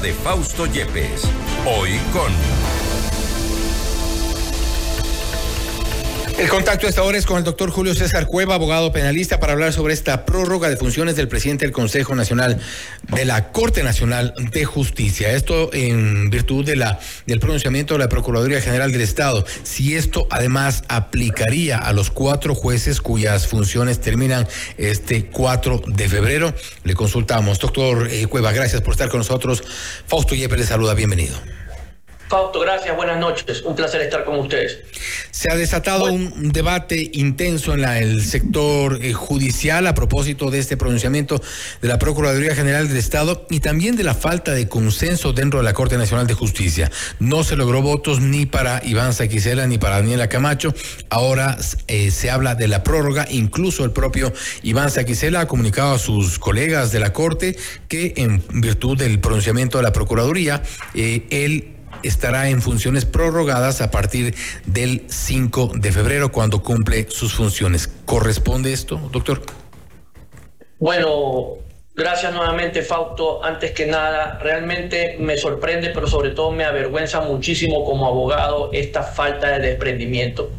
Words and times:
de 0.00 0.12
Fausto 0.12 0.66
Yepes. 0.66 1.22
Hoy 1.66 1.98
con... 2.12 2.71
El 6.42 6.48
contacto 6.48 6.88
a 6.88 6.90
esta 6.90 7.04
hora 7.04 7.16
es 7.16 7.24
con 7.24 7.38
el 7.38 7.44
doctor 7.44 7.70
Julio 7.70 7.94
César 7.94 8.26
Cueva, 8.26 8.56
abogado 8.56 8.90
penalista, 8.90 9.38
para 9.38 9.52
hablar 9.52 9.72
sobre 9.72 9.94
esta 9.94 10.24
prórroga 10.26 10.68
de 10.68 10.76
funciones 10.76 11.14
del 11.14 11.28
presidente 11.28 11.64
del 11.64 11.72
Consejo 11.72 12.16
Nacional 12.16 12.60
de 13.14 13.24
la 13.24 13.52
Corte 13.52 13.84
Nacional 13.84 14.34
de 14.50 14.64
Justicia. 14.64 15.30
Esto 15.30 15.72
en 15.72 16.30
virtud 16.30 16.64
de 16.64 16.74
la, 16.74 16.98
del 17.28 17.38
pronunciamiento 17.38 17.94
de 17.94 18.00
la 18.00 18.08
Procuraduría 18.08 18.60
General 18.60 18.90
del 18.90 19.02
Estado. 19.02 19.44
Si 19.62 19.94
esto 19.94 20.26
además 20.30 20.82
aplicaría 20.88 21.78
a 21.78 21.92
los 21.92 22.10
cuatro 22.10 22.56
jueces 22.56 23.00
cuyas 23.00 23.46
funciones 23.46 24.00
terminan 24.00 24.48
este 24.78 25.26
4 25.26 25.82
de 25.86 26.08
febrero, 26.08 26.52
le 26.82 26.94
consultamos. 26.94 27.60
Doctor 27.60 28.08
eh, 28.10 28.26
Cueva, 28.26 28.50
gracias 28.50 28.82
por 28.82 28.94
estar 28.94 29.10
con 29.10 29.18
nosotros. 29.18 29.62
Fausto 30.08 30.34
Yepes 30.34 30.58
le 30.58 30.66
saluda, 30.66 30.94
bienvenido. 30.94 31.36
Fausto, 32.32 32.60
gracias, 32.60 32.96
buenas 32.96 33.18
noches. 33.18 33.60
Un 33.60 33.76
placer 33.76 34.00
estar 34.00 34.24
con 34.24 34.38
ustedes. 34.38 34.78
Se 35.30 35.50
ha 35.50 35.54
desatado 35.54 36.06
un 36.06 36.50
debate 36.50 37.10
intenso 37.12 37.74
en 37.74 37.82
la, 37.82 37.98
el 37.98 38.24
sector 38.24 39.04
eh, 39.04 39.12
judicial 39.12 39.86
a 39.86 39.92
propósito 39.92 40.50
de 40.50 40.58
este 40.58 40.78
pronunciamiento 40.78 41.42
de 41.82 41.88
la 41.88 41.98
Procuraduría 41.98 42.54
General 42.54 42.88
del 42.88 42.96
Estado 42.96 43.46
y 43.50 43.60
también 43.60 43.96
de 43.96 44.04
la 44.04 44.14
falta 44.14 44.52
de 44.52 44.66
consenso 44.66 45.34
dentro 45.34 45.58
de 45.58 45.66
la 45.66 45.74
Corte 45.74 45.98
Nacional 45.98 46.26
de 46.26 46.32
Justicia. 46.32 46.90
No 47.18 47.44
se 47.44 47.54
logró 47.54 47.82
votos 47.82 48.22
ni 48.22 48.46
para 48.46 48.80
Iván 48.82 49.12
Saquicela 49.12 49.66
ni 49.66 49.76
para 49.76 49.96
Daniela 49.96 50.30
Camacho. 50.30 50.72
Ahora 51.10 51.58
eh, 51.86 52.10
se 52.10 52.30
habla 52.30 52.54
de 52.54 52.66
la 52.66 52.82
prórroga. 52.82 53.26
Incluso 53.28 53.84
el 53.84 53.90
propio 53.90 54.32
Iván 54.62 54.90
Saquicela 54.90 55.40
ha 55.40 55.48
comunicado 55.48 55.96
a 55.96 55.98
sus 55.98 56.38
colegas 56.38 56.92
de 56.92 57.00
la 57.00 57.12
Corte 57.12 57.58
que 57.88 58.14
en 58.16 58.42
virtud 58.54 58.96
del 58.96 59.20
pronunciamiento 59.20 59.76
de 59.76 59.84
la 59.84 59.92
Procuraduría, 59.92 60.62
eh, 60.94 61.26
él 61.28 61.71
estará 62.02 62.48
en 62.48 62.62
funciones 62.62 63.04
prorrogadas 63.04 63.80
a 63.80 63.90
partir 63.90 64.34
del 64.66 65.04
5 65.08 65.72
de 65.76 65.92
febrero, 65.92 66.32
cuando 66.32 66.62
cumple 66.62 67.06
sus 67.10 67.34
funciones. 67.34 67.88
¿Corresponde 68.04 68.72
esto, 68.72 69.00
doctor? 69.12 69.42
Bueno, 70.78 71.58
gracias 71.94 72.32
nuevamente, 72.32 72.82
Fausto. 72.82 73.44
Antes 73.44 73.72
que 73.72 73.86
nada, 73.86 74.38
realmente 74.42 75.16
me 75.20 75.36
sorprende, 75.36 75.90
pero 75.90 76.06
sobre 76.06 76.30
todo 76.30 76.50
me 76.50 76.64
avergüenza 76.64 77.20
muchísimo 77.20 77.84
como 77.84 78.06
abogado 78.06 78.70
esta 78.72 79.02
falta 79.02 79.58
de 79.58 79.68
desprendimiento. 79.68 80.50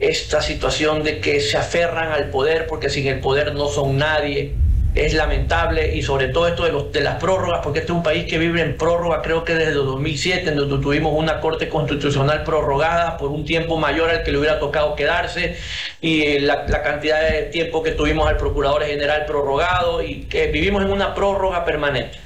Esta 0.00 0.42
situación 0.42 1.04
de 1.04 1.20
que 1.20 1.40
se 1.40 1.56
aferran 1.56 2.10
al 2.10 2.30
poder 2.30 2.66
porque 2.66 2.90
sin 2.90 3.06
el 3.06 3.20
poder 3.20 3.54
no 3.54 3.68
son 3.68 3.98
nadie 3.98 4.56
es 4.94 5.14
lamentable 5.14 5.94
y 5.96 6.02
sobre 6.02 6.28
todo 6.28 6.48
esto 6.48 6.64
de, 6.64 6.72
los, 6.72 6.92
de 6.92 7.00
las 7.00 7.16
prórrogas, 7.16 7.60
porque 7.62 7.78
este 7.78 7.92
es 7.92 7.96
un 7.96 8.02
país 8.02 8.26
que 8.26 8.36
vive 8.38 8.60
en 8.60 8.76
prórroga, 8.76 9.22
creo 9.22 9.42
que 9.42 9.54
desde 9.54 9.72
2007, 9.72 10.50
en 10.50 10.56
donde 10.56 10.78
tuvimos 10.78 11.14
una 11.16 11.40
corte 11.40 11.68
constitucional 11.68 12.44
prorrogada 12.44 13.16
por 13.16 13.30
un 13.30 13.44
tiempo 13.44 13.78
mayor 13.78 14.10
al 14.10 14.22
que 14.22 14.32
le 14.32 14.38
hubiera 14.38 14.58
tocado 14.58 14.94
quedarse 14.94 15.56
y 16.00 16.40
la, 16.40 16.66
cantidad 16.66 17.22
de 17.22 17.44
tiempo 17.44 17.82
que 17.82 17.92
tuvimos 17.92 18.28
al 18.28 18.36
procurador 18.36 18.84
general 18.84 19.24
prorrogado 19.24 20.02
y 20.02 20.24
que 20.24 20.48
vivimos 20.48 20.82
en 20.82 20.90
una 20.90 21.14
prórroga 21.14 21.64
permanente. 21.64 22.18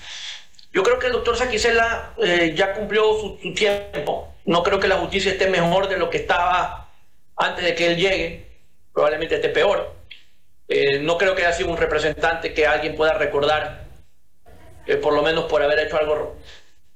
Yo 0.72 0.82
creo 0.82 0.98
que 0.98 1.06
el 1.06 1.12
doctor 1.12 1.36
Saquicela 1.36 2.14
eh, 2.18 2.52
ya 2.56 2.74
cumplió 2.74 3.02
su, 3.18 3.38
su 3.42 3.54
tiempo. 3.54 4.34
No 4.44 4.62
creo 4.62 4.80
que 4.80 4.88
la 4.88 4.96
justicia 4.96 5.32
esté 5.32 5.48
mejor 5.48 5.88
de 5.88 5.98
lo 5.98 6.10
que 6.10 6.18
estaba 6.18 6.90
antes 7.36 7.64
de 7.64 7.74
que 7.74 7.86
él 7.86 7.96
llegue. 7.96 8.46
Probablemente 8.92 9.36
esté 9.36 9.48
peor 9.48 9.95
eh, 10.68 10.98
no 11.00 11.16
creo 11.18 11.34
que 11.34 11.44
haya 11.44 11.56
sido 11.56 11.70
un 11.70 11.76
representante 11.76 12.52
que 12.52 12.66
alguien 12.66 12.96
pueda 12.96 13.14
recordar, 13.14 13.84
eh, 14.86 14.96
por 14.96 15.14
lo 15.14 15.22
menos 15.22 15.44
por 15.44 15.62
haber 15.62 15.78
hecho 15.80 15.96
algo 15.96 16.36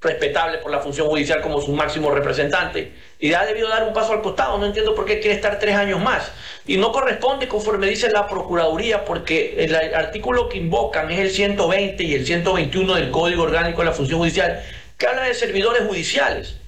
respetable 0.00 0.58
por 0.58 0.70
la 0.70 0.78
función 0.78 1.08
judicial 1.08 1.42
como 1.42 1.60
su 1.60 1.72
máximo 1.72 2.10
representante. 2.10 2.92
Y 3.18 3.34
ha 3.34 3.44
debido 3.44 3.68
dar 3.68 3.84
un 3.84 3.92
paso 3.92 4.12
al 4.12 4.22
costado. 4.22 4.56
No 4.56 4.66
entiendo 4.66 4.94
por 4.94 5.04
qué 5.04 5.20
quiere 5.20 5.36
estar 5.36 5.58
tres 5.58 5.76
años 5.76 6.00
más. 6.00 6.32
Y 6.66 6.78
no 6.78 6.90
corresponde 6.90 7.48
conforme 7.48 7.86
dice 7.86 8.10
la 8.10 8.26
Procuraduría, 8.26 9.04
porque 9.04 9.62
el 9.62 9.74
artículo 9.74 10.48
que 10.48 10.58
invocan 10.58 11.10
es 11.10 11.18
el 11.18 11.30
120 11.30 12.02
y 12.02 12.14
el 12.14 12.26
121 12.26 12.94
del 12.94 13.10
Código 13.10 13.42
Orgánico 13.42 13.80
de 13.82 13.86
la 13.86 13.92
Función 13.92 14.20
Judicial, 14.20 14.62
que 14.96 15.06
habla 15.06 15.22
de 15.22 15.34
servidores 15.34 15.86
judiciales. 15.86 16.59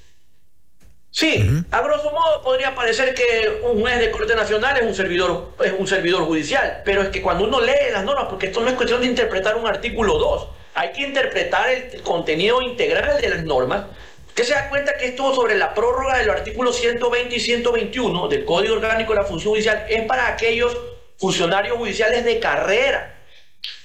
Sí, 1.14 1.46
a 1.70 1.82
grosso 1.82 2.10
modo 2.10 2.42
podría 2.42 2.74
parecer 2.74 3.14
que 3.14 3.60
un 3.64 3.82
juez 3.82 3.98
de 3.98 4.10
Corte 4.10 4.34
Nacional 4.34 4.78
es 4.78 4.84
un 4.84 4.94
servidor 4.94 5.52
es 5.62 5.74
un 5.78 5.86
servidor 5.86 6.24
judicial, 6.24 6.80
pero 6.86 7.02
es 7.02 7.10
que 7.10 7.20
cuando 7.20 7.44
uno 7.44 7.60
lee 7.60 7.92
las 7.92 8.02
normas, 8.02 8.28
porque 8.30 8.46
esto 8.46 8.62
no 8.62 8.70
es 8.70 8.76
cuestión 8.76 9.02
de 9.02 9.08
interpretar 9.08 9.56
un 9.56 9.66
artículo 9.66 10.16
2, 10.16 10.48
hay 10.74 10.90
que 10.92 11.02
interpretar 11.02 11.68
el 11.68 12.00
contenido 12.00 12.62
integral 12.62 13.20
de 13.20 13.28
las 13.28 13.44
normas. 13.44 13.84
Usted 14.28 14.44
se 14.44 14.54
da 14.54 14.70
cuenta 14.70 14.96
que 14.96 15.08
esto 15.08 15.34
sobre 15.34 15.54
la 15.56 15.74
prórroga 15.74 16.16
de 16.16 16.24
los 16.24 16.34
artículos 16.34 16.76
120 16.76 17.36
y 17.36 17.40
121 17.40 18.28
del 18.28 18.46
Código 18.46 18.76
Orgánico 18.76 19.12
de 19.12 19.18
la 19.20 19.26
Función 19.26 19.52
Judicial 19.52 19.84
es 19.90 20.06
para 20.06 20.28
aquellos 20.28 20.74
funcionarios 21.18 21.76
judiciales 21.76 22.24
de 22.24 22.40
carrera. 22.40 23.20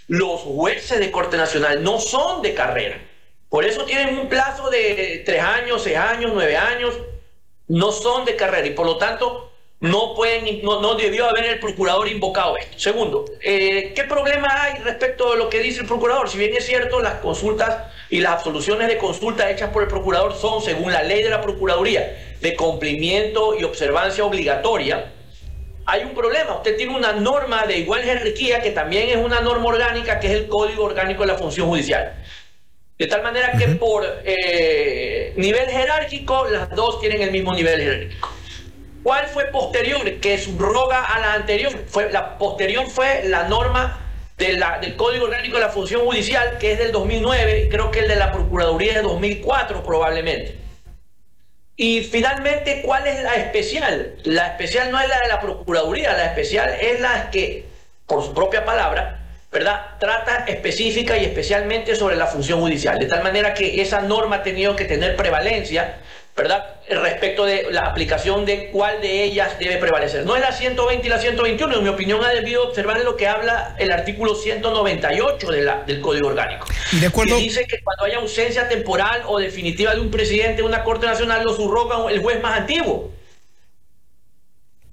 Los 0.07 0.39
jueces 0.39 0.99
de 0.99 1.11
Corte 1.11 1.35
Nacional 1.35 1.83
no 1.83 1.99
son 1.99 2.41
de 2.41 2.53
carrera. 2.53 2.97
Por 3.49 3.65
eso 3.65 3.83
tienen 3.83 4.17
un 4.17 4.29
plazo 4.29 4.69
de 4.69 5.23
tres 5.25 5.41
años, 5.41 5.83
seis 5.83 5.97
años, 5.97 6.31
nueve 6.33 6.55
años, 6.55 6.93
no 7.67 7.91
son 7.91 8.25
de 8.25 8.35
carrera 8.35 8.67
y 8.67 8.71
por 8.71 8.85
lo 8.85 8.97
tanto 8.97 9.51
no 9.79 10.15
pueden, 10.15 10.63
no, 10.63 10.81
no 10.81 10.95
debió 10.95 11.29
haber 11.29 11.45
el 11.45 11.59
procurador 11.59 12.07
invocado 12.07 12.57
esto. 12.57 12.79
Segundo, 12.79 13.25
eh, 13.41 13.93
¿qué 13.95 14.03
problema 14.05 14.63
hay 14.63 14.79
respecto 14.81 15.31
de 15.31 15.37
lo 15.37 15.49
que 15.49 15.59
dice 15.59 15.81
el 15.81 15.87
procurador? 15.87 16.29
Si 16.29 16.37
bien 16.37 16.55
es 16.55 16.65
cierto, 16.65 16.99
las 16.99 17.15
consultas 17.15 17.83
y 18.09 18.19
las 18.19 18.33
absoluciones 18.33 18.87
de 18.87 18.97
consulta 18.97 19.49
hechas 19.51 19.69
por 19.69 19.83
el 19.83 19.89
procurador 19.89 20.33
son, 20.33 20.63
según 20.63 20.91
la 20.91 21.03
ley 21.03 21.21
de 21.21 21.29
la 21.29 21.41
Procuraduría, 21.41 22.35
de 22.41 22.55
cumplimiento 22.55 23.55
y 23.59 23.63
observancia 23.63 24.25
obligatoria, 24.25 25.13
hay 25.85 26.03
un 26.03 26.13
problema. 26.13 26.55
Usted 26.55 26.75
tiene 26.75 26.95
una 26.95 27.13
norma 27.13 27.65
de 27.65 27.77
igual 27.77 28.01
jerarquía 28.01 28.61
que 28.61 28.71
también 28.71 29.09
es 29.09 29.17
una 29.17 29.41
norma 29.41 29.67
orgánica, 29.67 30.19
que 30.19 30.27
es 30.27 30.33
el 30.33 30.47
Código 30.47 30.85
Orgánico 30.85 31.21
de 31.21 31.27
la 31.27 31.35
Función 31.35 31.67
Judicial. 31.67 32.13
De 32.97 33.05
tal 33.05 33.21
manera 33.21 33.51
que 33.57 33.67
por 33.67 34.03
eh, 34.25 35.33
nivel 35.37 35.69
jerárquico, 35.69 36.47
las 36.47 36.69
dos 36.71 36.99
tienen 36.99 37.21
el 37.21 37.31
mismo 37.31 37.53
nivel 37.53 37.79
jerárquico. 37.79 38.33
¿Cuál 39.03 39.27
fue 39.27 39.45
posterior? 39.45 40.19
Que 40.19 40.37
subroga 40.37 41.03
a 41.03 41.19
la 41.19 41.33
anterior. 41.33 41.71
Fue, 41.87 42.11
la 42.11 42.37
posterior 42.37 42.87
fue 42.87 43.23
la 43.25 43.47
norma 43.47 44.01
de 44.37 44.53
la, 44.53 44.79
del 44.79 44.95
Código 44.95 45.25
Orgánico 45.25 45.55
de 45.55 45.61
la 45.61 45.69
Función 45.69 46.05
Judicial, 46.05 46.57
que 46.59 46.73
es 46.73 46.79
del 46.79 46.91
2009, 46.91 47.65
y 47.65 47.69
creo 47.69 47.91
que 47.91 47.99
el 47.99 48.07
de 48.07 48.15
la 48.15 48.31
Procuraduría 48.31 48.91
es 48.91 48.97
de 48.97 49.03
2004 49.03 49.83
probablemente. 49.83 50.57
Y 51.75 52.01
finalmente, 52.03 52.81
¿cuál 52.83 53.05
es 53.05 53.21
la 53.21 53.35
especial? 53.35 54.15
La 54.23 54.47
especial 54.47 54.91
no 54.91 54.99
es 54.99 55.07
la 55.07 55.19
de 55.19 55.27
la 55.27 55.39
Procuraduría, 55.39 56.13
la 56.13 56.25
especial 56.25 56.69
es 56.81 56.99
la 56.99 57.29
que, 57.29 57.65
por 58.07 58.23
su 58.23 58.33
propia 58.33 58.65
palabra, 58.65 59.16
¿verdad? 59.51 59.97
Trata 59.99 60.45
específica 60.47 61.17
y 61.17 61.25
especialmente 61.25 61.95
sobre 61.95 62.15
la 62.15 62.27
función 62.27 62.59
judicial, 62.59 62.99
de 62.99 63.05
tal 63.05 63.23
manera 63.23 63.53
que 63.53 63.81
esa 63.81 64.01
norma 64.01 64.37
ha 64.37 64.43
tenido 64.43 64.75
que 64.75 64.85
tener 64.85 65.15
prevalencia, 65.15 65.99
¿verdad? 66.35 66.75
Respecto 66.89 67.45
de 67.45 67.71
la 67.71 67.85
aplicación 67.85 68.45
de 68.45 68.69
cuál 68.69 69.01
de 69.01 69.23
ellas 69.23 69.57
debe 69.57 69.77
prevalecer. 69.77 70.25
No 70.25 70.35
es 70.35 70.41
la 70.41 70.51
120 70.51 71.07
y 71.07 71.09
la 71.09 71.17
121, 71.17 71.77
en 71.77 71.83
mi 71.83 71.89
opinión 71.89 72.23
ha 72.23 72.29
debido 72.29 72.67
observar 72.67 72.99
lo 73.01 73.15
que 73.15 73.27
habla 73.27 73.75
el 73.79 73.91
artículo 73.91 74.35
198 74.35 75.51
de 75.51 75.61
la, 75.61 75.83
del 75.83 76.01
Código 76.01 76.27
Orgánico. 76.27 76.67
De 76.91 77.07
acuerdo. 77.07 77.37
Que 77.37 77.41
dice 77.41 77.65
que 77.65 77.81
cuando 77.81 78.03
haya 78.03 78.17
ausencia 78.17 78.67
temporal 78.67 79.23
o 79.25 79.39
definitiva 79.39 79.95
de 79.95 80.01
un 80.01 80.11
presidente 80.11 80.57
de 80.57 80.63
una 80.63 80.83
Corte 80.83 81.07
Nacional 81.07 81.43
lo 81.43 81.55
subroga 81.55 82.11
el 82.11 82.19
juez 82.19 82.41
más 82.41 82.59
antiguo. 82.59 83.11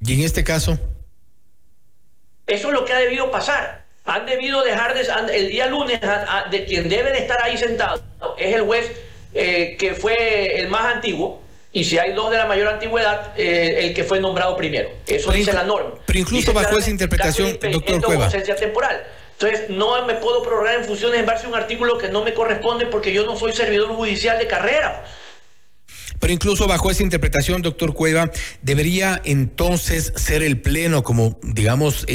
¿Y 0.00 0.14
en 0.14 0.20
este 0.20 0.44
caso? 0.44 0.78
Eso 2.46 2.68
es 2.68 2.74
lo 2.74 2.84
que 2.84 2.92
ha 2.92 2.98
debido 2.98 3.30
pasar 3.30 3.83
han 4.04 4.26
debido 4.26 4.62
dejar 4.62 4.94
de, 4.94 5.36
el 5.36 5.48
día 5.48 5.66
lunes 5.66 6.00
de 6.50 6.64
quien 6.64 6.88
debe 6.88 7.12
de 7.12 7.18
estar 7.18 7.42
ahí 7.42 7.56
sentado 7.56 8.02
es 8.38 8.54
el 8.54 8.62
juez 8.62 8.92
eh, 9.32 9.76
que 9.78 9.94
fue 9.94 10.60
el 10.60 10.68
más 10.68 10.94
antiguo 10.94 11.42
y 11.72 11.84
si 11.84 11.98
hay 11.98 12.12
dos 12.12 12.30
de 12.30 12.38
la 12.38 12.46
mayor 12.46 12.68
antigüedad 12.68 13.32
eh, 13.36 13.86
el 13.86 13.94
que 13.94 14.04
fue 14.04 14.20
nombrado 14.20 14.56
primero. 14.56 14.90
Eso 15.06 15.32
dice 15.32 15.52
la 15.52 15.64
norma. 15.64 15.94
pero 16.06 16.18
incluso 16.20 16.52
bajo 16.52 16.78
esa 16.78 16.90
interpretación 16.90 17.58
doctor 17.60 18.02
Cueva 18.02 18.28
temporal. 18.28 19.04
Entonces 19.32 19.70
no 19.70 20.06
me 20.06 20.14
puedo 20.14 20.42
prorrogar 20.42 20.76
en 20.76 20.84
funciones 20.84 21.18
en 21.18 21.26
base 21.26 21.46
a 21.46 21.48
un 21.48 21.56
artículo 21.56 21.98
que 21.98 22.08
no 22.08 22.22
me 22.22 22.32
corresponde 22.32 22.86
porque 22.86 23.12
yo 23.12 23.26
no 23.26 23.36
soy 23.36 23.52
servidor 23.52 23.88
judicial 23.88 24.38
de 24.38 24.46
carrera 24.46 25.04
pero 26.24 26.32
incluso 26.32 26.66
bajo 26.66 26.90
esa 26.90 27.02
interpretación, 27.02 27.60
doctor 27.60 27.92
Cueva, 27.92 28.30
debería 28.62 29.20
entonces 29.26 30.10
ser 30.16 30.42
el 30.42 30.58
Pleno 30.58 31.02
como, 31.02 31.38
digamos, 31.42 32.06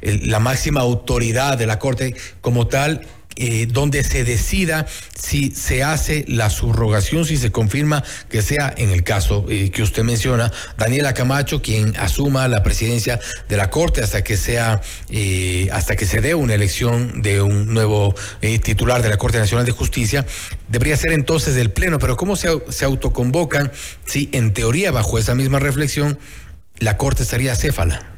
la 0.00 0.40
máxima 0.40 0.80
autoridad 0.80 1.58
de 1.58 1.66
la 1.66 1.78
Corte 1.78 2.16
como 2.40 2.66
tal 2.66 3.02
eh, 3.36 3.66
donde 3.70 4.02
se 4.02 4.24
decida 4.24 4.86
si 5.14 5.50
se 5.50 5.82
hace 5.82 6.24
la 6.26 6.48
subrogación, 6.48 7.26
si 7.26 7.36
se 7.36 7.52
confirma 7.52 8.02
que 8.30 8.40
sea 8.40 8.72
en 8.76 8.90
el 8.90 9.04
caso 9.04 9.44
eh, 9.48 9.70
que 9.70 9.82
usted 9.82 10.04
menciona, 10.04 10.50
Daniela 10.78 11.12
Camacho 11.12 11.60
quien 11.60 11.94
asuma 11.98 12.48
la 12.48 12.62
presidencia 12.62 13.20
de 13.48 13.56
la 13.58 13.68
Corte 13.68 14.02
hasta 14.02 14.24
que 14.24 14.38
sea, 14.38 14.80
eh, 15.10 15.68
hasta 15.70 15.96
que 15.96 16.06
se 16.06 16.22
dé 16.22 16.34
una 16.34 16.54
elección 16.54 17.20
de 17.20 17.42
un 17.42 17.74
nuevo 17.74 18.14
titular 18.62 19.02
de 19.02 19.10
la 19.10 19.18
Corte 19.18 19.38
Nacional 19.38 19.66
de 19.66 19.72
Justicia, 19.72 20.24
debería 20.68 20.96
ser 20.96 21.12
entonces 21.12 21.56
el 21.56 21.70
Pleno, 21.70 21.98
pero 21.98 22.16
¿cómo 22.16 22.36
se, 22.36 22.48
se 22.70 22.84
autoconvocan 22.86 23.70
si 24.06 24.30
en 24.32 24.54
teoría 24.54 24.92
bajo 24.92 25.18
esa 25.18 25.34
misma 25.34 25.58
reflexión 25.58 26.18
la 26.78 26.96
Corte 26.96 27.22
estaría 27.22 27.54
céfala? 27.54 28.15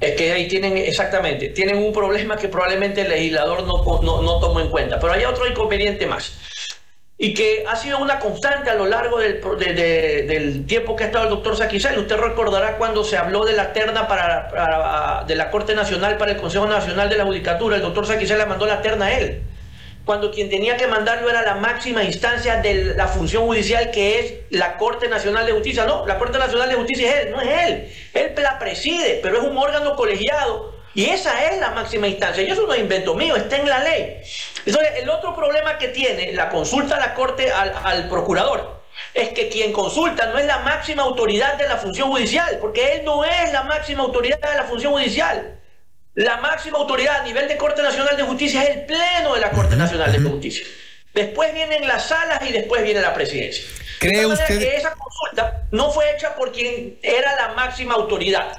Es 0.00 0.16
que 0.16 0.32
ahí 0.32 0.48
tienen, 0.48 0.78
exactamente, 0.78 1.48
tienen 1.48 1.76
un 1.76 1.92
problema 1.92 2.36
que 2.36 2.48
probablemente 2.48 3.02
el 3.02 3.10
legislador 3.10 3.64
no, 3.64 3.82
no, 4.22 4.40
tomó 4.40 4.60
en 4.60 4.70
cuenta. 4.70 4.98
Pero 4.98 5.12
hay 5.12 5.24
otro 5.24 5.46
inconveniente 5.46 6.06
más. 6.06 6.32
Y 7.18 7.34
que 7.34 7.64
ha 7.68 7.76
sido 7.76 7.98
una 7.98 8.18
constante 8.18 8.70
a 8.70 8.74
lo 8.74 8.86
largo 8.86 9.18
del, 9.18 9.42
del 9.58 10.64
tiempo 10.64 10.96
que 10.96 11.04
ha 11.04 11.06
estado 11.08 11.24
el 11.24 11.30
doctor 11.30 11.54
Saquicel. 11.54 11.98
Usted 11.98 12.16
recordará 12.16 12.78
cuando 12.78 13.04
se 13.04 13.18
habló 13.18 13.44
de 13.44 13.52
la 13.52 13.74
terna 13.74 14.08
para, 14.08 15.24
de 15.26 15.34
la 15.34 15.50
Corte 15.50 15.74
Nacional 15.74 16.16
para 16.16 16.32
el 16.32 16.38
Consejo 16.38 16.66
Nacional 16.66 17.10
de 17.10 17.16
la 17.16 17.26
Judicatura. 17.26 17.76
El 17.76 17.82
doctor 17.82 18.06
Saquicel 18.06 18.38
le 18.38 18.46
mandó 18.46 18.64
la 18.64 18.80
terna 18.80 19.06
a 19.06 19.18
él 19.18 19.42
cuando 20.04 20.30
quien 20.32 20.48
tenía 20.50 20.76
que 20.76 20.86
mandarlo 20.86 21.30
era 21.30 21.42
la 21.42 21.54
máxima 21.54 22.02
instancia 22.02 22.56
de 22.56 22.96
la 22.96 23.06
función 23.06 23.44
judicial 23.44 23.90
que 23.90 24.18
es 24.18 24.34
la 24.50 24.76
Corte 24.76 25.08
Nacional 25.08 25.46
de 25.46 25.52
Justicia. 25.52 25.84
No, 25.84 26.06
la 26.06 26.18
Corte 26.18 26.38
Nacional 26.38 26.68
de 26.68 26.74
Justicia 26.74 27.08
es 27.08 27.26
él, 27.26 27.30
no 27.30 27.40
es 27.40 27.48
él. 27.48 27.88
Él 28.14 28.26
la 28.28 28.29
preside, 28.60 29.18
pero 29.20 29.38
es 29.38 29.42
un 29.42 29.58
órgano 29.58 29.96
colegiado 29.96 30.78
y 30.94 31.06
esa 31.06 31.50
es 31.50 31.58
la 31.58 31.70
máxima 31.70 32.06
instancia. 32.06 32.44
Y 32.44 32.50
eso 32.50 32.66
no 32.66 32.74
es 32.74 32.80
invento 32.80 33.14
mío, 33.14 33.34
está 33.34 33.56
en 33.56 33.68
la 33.68 33.80
ley. 33.80 34.18
Entonces, 34.64 34.92
el 34.98 35.08
otro 35.10 35.34
problema 35.34 35.78
que 35.78 35.88
tiene 35.88 36.32
la 36.32 36.48
consulta 36.48 36.96
a 36.96 37.00
la 37.00 37.14
Corte 37.14 37.50
al, 37.50 37.74
al 37.82 38.08
procurador 38.08 38.80
es 39.14 39.30
que 39.30 39.48
quien 39.48 39.72
consulta 39.72 40.26
no 40.26 40.38
es 40.38 40.46
la 40.46 40.58
máxima 40.58 41.02
autoridad 41.02 41.56
de 41.56 41.66
la 41.66 41.76
función 41.76 42.10
judicial, 42.10 42.58
porque 42.60 42.94
él 42.94 43.04
no 43.04 43.24
es 43.24 43.52
la 43.52 43.62
máxima 43.64 44.02
autoridad 44.02 44.38
de 44.38 44.56
la 44.56 44.64
función 44.64 44.92
judicial. 44.92 45.58
La 46.14 46.38
máxima 46.38 46.78
autoridad 46.78 47.20
a 47.20 47.22
nivel 47.24 47.48
de 47.48 47.56
Corte 47.56 47.82
Nacional 47.82 48.16
de 48.16 48.24
Justicia 48.24 48.62
es 48.62 48.70
el 48.70 48.86
Pleno 48.86 49.34
de 49.34 49.40
la 49.40 49.50
Corte 49.50 49.76
Nacional 49.76 50.12
de 50.12 50.18
Justicia. 50.18 50.66
Después 51.14 51.54
vienen 51.54 51.86
las 51.88 52.08
salas 52.08 52.40
y 52.48 52.52
después 52.52 52.82
viene 52.82 53.00
la 53.00 53.14
presidencia. 53.14 53.64
¿Cree 54.00 54.24
usted 54.24 54.58
que 54.58 54.76
esa 54.76 54.94
consulta 54.94 55.64
no 55.72 55.90
fue 55.90 56.10
hecha 56.14 56.34
por 56.34 56.52
quien 56.52 56.98
era 57.02 57.36
la 57.36 57.52
máxima 57.52 57.94
autoridad? 57.94 58.58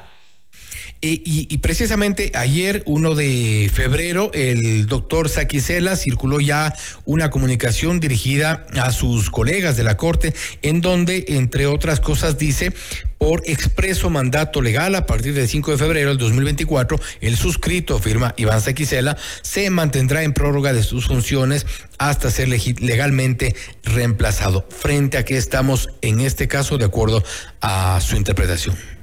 Y, 1.03 1.57
precisamente 1.57 2.31
ayer, 2.35 2.83
1 2.85 3.15
de 3.15 3.71
febrero, 3.73 4.29
el 4.35 4.85
doctor 4.85 5.29
Saquicela 5.29 5.95
circuló 5.95 6.39
ya 6.39 6.75
una 7.05 7.31
comunicación 7.31 7.99
dirigida 7.99 8.67
a 8.79 8.91
sus 8.91 9.31
colegas 9.31 9.75
de 9.75 9.83
la 9.83 9.97
Corte, 9.97 10.35
en 10.61 10.79
donde, 10.79 11.25
entre 11.29 11.65
otras 11.65 11.99
cosas, 11.99 12.37
dice, 12.37 12.71
por 13.17 13.41
expreso 13.47 14.11
mandato 14.11 14.61
legal, 14.61 14.93
a 14.93 15.07
partir 15.07 15.33
del 15.33 15.47
5 15.47 15.71
de 15.71 15.77
febrero 15.79 16.09
del 16.09 16.19
2024, 16.19 16.99
el 17.21 17.35
suscrito, 17.35 17.97
firma 17.97 18.35
Iván 18.37 18.61
Saquicela, 18.61 19.17
se 19.41 19.71
mantendrá 19.71 20.21
en 20.21 20.33
prórroga 20.33 20.71
de 20.71 20.83
sus 20.83 21.07
funciones 21.07 21.65
hasta 21.97 22.29
ser 22.29 22.47
legalmente 22.47 23.55
reemplazado. 23.83 24.67
Frente 24.69 25.17
a 25.17 25.25
que 25.25 25.37
estamos, 25.37 25.89
en 26.03 26.19
este 26.19 26.47
caso, 26.47 26.77
de 26.77 26.85
acuerdo 26.85 27.23
a 27.59 27.99
su 28.01 28.15
interpretación. 28.15 29.00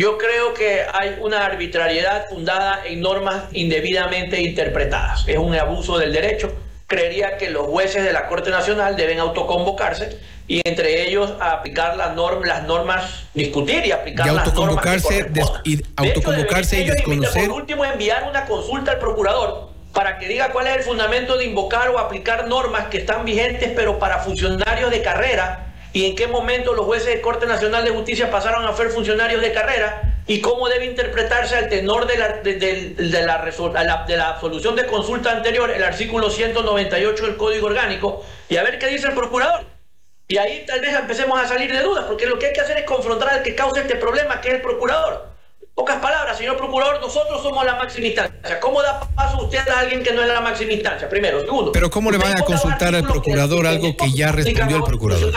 Yo 0.00 0.16
creo 0.16 0.54
que 0.54 0.80
hay 0.94 1.18
una 1.20 1.44
arbitrariedad 1.44 2.26
fundada 2.30 2.86
en 2.86 3.02
normas 3.02 3.44
indebidamente 3.52 4.40
interpretadas. 4.40 5.24
Es 5.28 5.36
un 5.36 5.54
abuso 5.54 5.98
del 5.98 6.14
derecho. 6.14 6.54
Creería 6.86 7.36
que 7.36 7.50
los 7.50 7.66
jueces 7.66 8.02
de 8.02 8.10
la 8.10 8.26
Corte 8.26 8.48
Nacional 8.48 8.96
deben 8.96 9.18
autoconvocarse 9.18 10.18
y 10.48 10.66
entre 10.66 11.06
ellos 11.06 11.34
aplicar 11.38 11.98
las 11.98 12.14
normas, 12.14 12.48
las 12.48 12.62
normas 12.62 13.24
discutir 13.34 13.84
y 13.84 13.92
aplicar 13.92 14.26
y 14.26 14.30
autoconvocarse, 14.30 15.20
las 15.20 15.36
normas 15.36 15.60
y 15.66 15.82
autoconvocarse 15.94 16.80
y 16.80 16.84
desconocer. 16.88 17.48
Por 17.48 17.60
último, 17.60 17.84
enviar 17.84 18.26
una 18.26 18.46
consulta 18.46 18.92
al 18.92 19.00
procurador 19.00 19.68
para 19.92 20.18
que 20.18 20.28
diga 20.28 20.50
cuál 20.50 20.66
es 20.68 20.76
el 20.76 20.82
fundamento 20.82 21.36
de 21.36 21.44
invocar 21.44 21.90
o 21.90 21.98
aplicar 21.98 22.48
normas 22.48 22.86
que 22.86 22.96
están 22.96 23.26
vigentes, 23.26 23.72
pero 23.76 23.98
para 23.98 24.20
funcionarios 24.20 24.90
de 24.90 25.02
carrera 25.02 25.69
y 25.92 26.06
en 26.06 26.14
qué 26.14 26.26
momento 26.26 26.72
los 26.72 26.86
jueces 26.86 27.08
de 27.08 27.20
Corte 27.20 27.46
Nacional 27.46 27.84
de 27.84 27.90
Justicia 27.90 28.30
pasaron 28.30 28.64
a 28.66 28.76
ser 28.76 28.90
funcionarios 28.90 29.40
de 29.40 29.52
carrera 29.52 30.22
y 30.26 30.40
cómo 30.40 30.68
debe 30.68 30.84
interpretarse 30.84 31.56
al 31.56 31.68
tenor 31.68 32.06
de 32.06 32.16
la, 32.16 32.28
de, 32.38 32.94
la, 32.98 34.04
de 34.06 34.16
la 34.16 34.28
absolución 34.28 34.76
de 34.76 34.86
consulta 34.86 35.32
anterior 35.32 35.70
el 35.70 35.82
artículo 35.82 36.30
198 36.30 37.26
del 37.26 37.36
Código 37.36 37.66
Orgánico 37.66 38.24
y 38.48 38.56
a 38.56 38.62
ver 38.62 38.78
qué 38.78 38.86
dice 38.86 39.08
el 39.08 39.14
procurador. 39.14 39.64
Y 40.28 40.38
ahí 40.38 40.64
tal 40.64 40.80
vez 40.80 40.94
empecemos 40.94 41.40
a 41.40 41.48
salir 41.48 41.72
de 41.72 41.82
dudas, 41.82 42.04
porque 42.04 42.26
lo 42.26 42.38
que 42.38 42.46
hay 42.46 42.52
que 42.52 42.60
hacer 42.60 42.78
es 42.78 42.84
confrontar 42.84 43.30
al 43.30 43.42
que 43.42 43.56
causa 43.56 43.80
este 43.80 43.96
problema, 43.96 44.40
que 44.40 44.48
es 44.50 44.54
el 44.54 44.62
procurador. 44.62 45.28
Pocas 45.74 45.96
palabras, 45.96 46.38
señor 46.38 46.56
procurador, 46.56 47.00
nosotros 47.00 47.42
somos 47.42 47.64
la 47.64 47.74
máxima 47.74 48.06
instancia. 48.06 48.60
¿Cómo 48.60 48.80
da 48.80 49.00
paso 49.16 49.42
usted 49.42 49.66
a 49.68 49.80
alguien 49.80 50.04
que 50.04 50.12
no 50.12 50.22
es 50.22 50.28
la 50.28 50.40
máxima 50.40 50.72
instancia? 50.72 51.08
Primero. 51.08 51.40
Segundo. 51.40 51.72
Pero 51.72 51.90
¿cómo 51.90 52.12
le 52.12 52.18
van 52.18 52.38
a 52.38 52.44
consultar 52.44 52.94
al 52.94 53.02
procurador 53.02 53.66
algo 53.66 53.96
que 53.96 54.12
ya 54.12 54.30
respondió 54.30 54.76
el 54.76 54.84
procurador? 54.84 55.32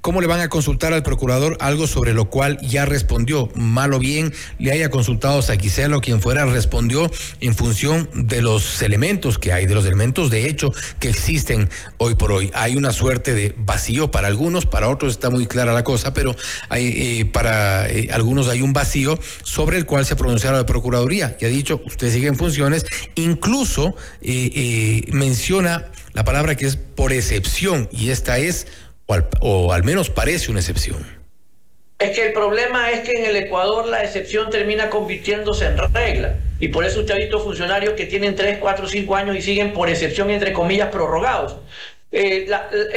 ¿Cómo 0.00 0.20
le 0.20 0.28
van 0.28 0.40
a 0.40 0.48
consultar 0.48 0.92
al 0.92 1.02
procurador 1.02 1.56
algo 1.60 1.86
sobre 1.86 2.14
lo 2.14 2.30
cual 2.30 2.58
ya 2.60 2.84
respondió? 2.84 3.48
Mal 3.54 3.92
o 3.92 3.98
bien 3.98 4.32
le 4.58 4.70
haya 4.70 4.90
consultado 4.90 5.40
a 5.40 5.96
o 5.96 6.00
quien 6.00 6.20
fuera, 6.20 6.44
respondió 6.46 7.10
en 7.40 7.54
función 7.54 8.08
de 8.14 8.40
los 8.40 8.80
elementos 8.82 9.38
que 9.38 9.52
hay, 9.52 9.66
de 9.66 9.74
los 9.74 9.84
elementos 9.86 10.30
de 10.30 10.48
hecho 10.48 10.72
que 11.00 11.08
existen 11.08 11.68
hoy 11.96 12.14
por 12.14 12.30
hoy. 12.30 12.50
Hay 12.54 12.76
una 12.76 12.92
suerte 12.92 13.34
de 13.34 13.54
vacío 13.58 14.10
para 14.10 14.28
algunos, 14.28 14.66
para 14.66 14.88
otros 14.88 15.12
está 15.12 15.30
muy 15.30 15.46
clara 15.46 15.72
la 15.72 15.84
cosa, 15.84 16.12
pero 16.14 16.34
hay, 16.68 16.86
eh, 17.20 17.24
para 17.26 17.88
eh, 17.88 18.08
algunos 18.12 18.48
hay 18.48 18.62
un 18.62 18.72
vacío 18.72 19.18
sobre 19.42 19.78
el 19.78 19.86
cual 19.86 20.06
se 20.06 20.14
pronunciaron 20.14 20.58
la 20.58 20.66
Procuraduría. 20.66 21.36
Y 21.40 21.44
ha 21.44 21.48
dicho, 21.48 21.80
usted 21.86 22.12
sigue 22.12 22.28
en 22.28 22.36
funciones, 22.36 22.86
incluso 23.16 23.96
eh, 24.20 25.02
menciona 25.12 25.86
la 26.12 26.24
palabra 26.24 26.56
que 26.56 26.66
es 26.66 26.76
por 26.76 27.12
excepción, 27.12 27.88
y 27.92 28.10
esta 28.10 28.38
es 28.38 28.66
o 29.40 29.72
al, 29.72 29.84
menos 29.84 30.10
parece 30.10 30.50
una 30.50 30.60
excepción. 30.60 31.18
Es 31.98 32.10
que 32.10 32.26
el 32.26 32.32
problema 32.32 32.90
es 32.90 33.00
que 33.00 33.12
en 33.12 33.24
el 33.24 33.36
Ecuador 33.36 33.86
la 33.86 34.04
excepción 34.04 34.50
termina 34.50 34.88
convirtiéndose 34.88 35.66
en 35.66 35.78
regla. 35.92 36.36
Y 36.60 36.68
por 36.68 36.84
eso 36.84 37.00
usted 37.00 37.14
ha 37.14 37.16
visto 37.16 37.40
funcionarios 37.40 37.94
que 37.94 38.06
tienen 38.06 38.36
3, 38.36 38.58
4, 38.58 38.86
5 38.86 39.16
años 39.16 39.36
y 39.36 39.42
siguen 39.42 39.72
por 39.72 39.88
excepción, 39.88 40.30
entre 40.30 40.52
comillas, 40.52 40.88
prorrogados. 40.90 41.56
Eh, 42.10 42.48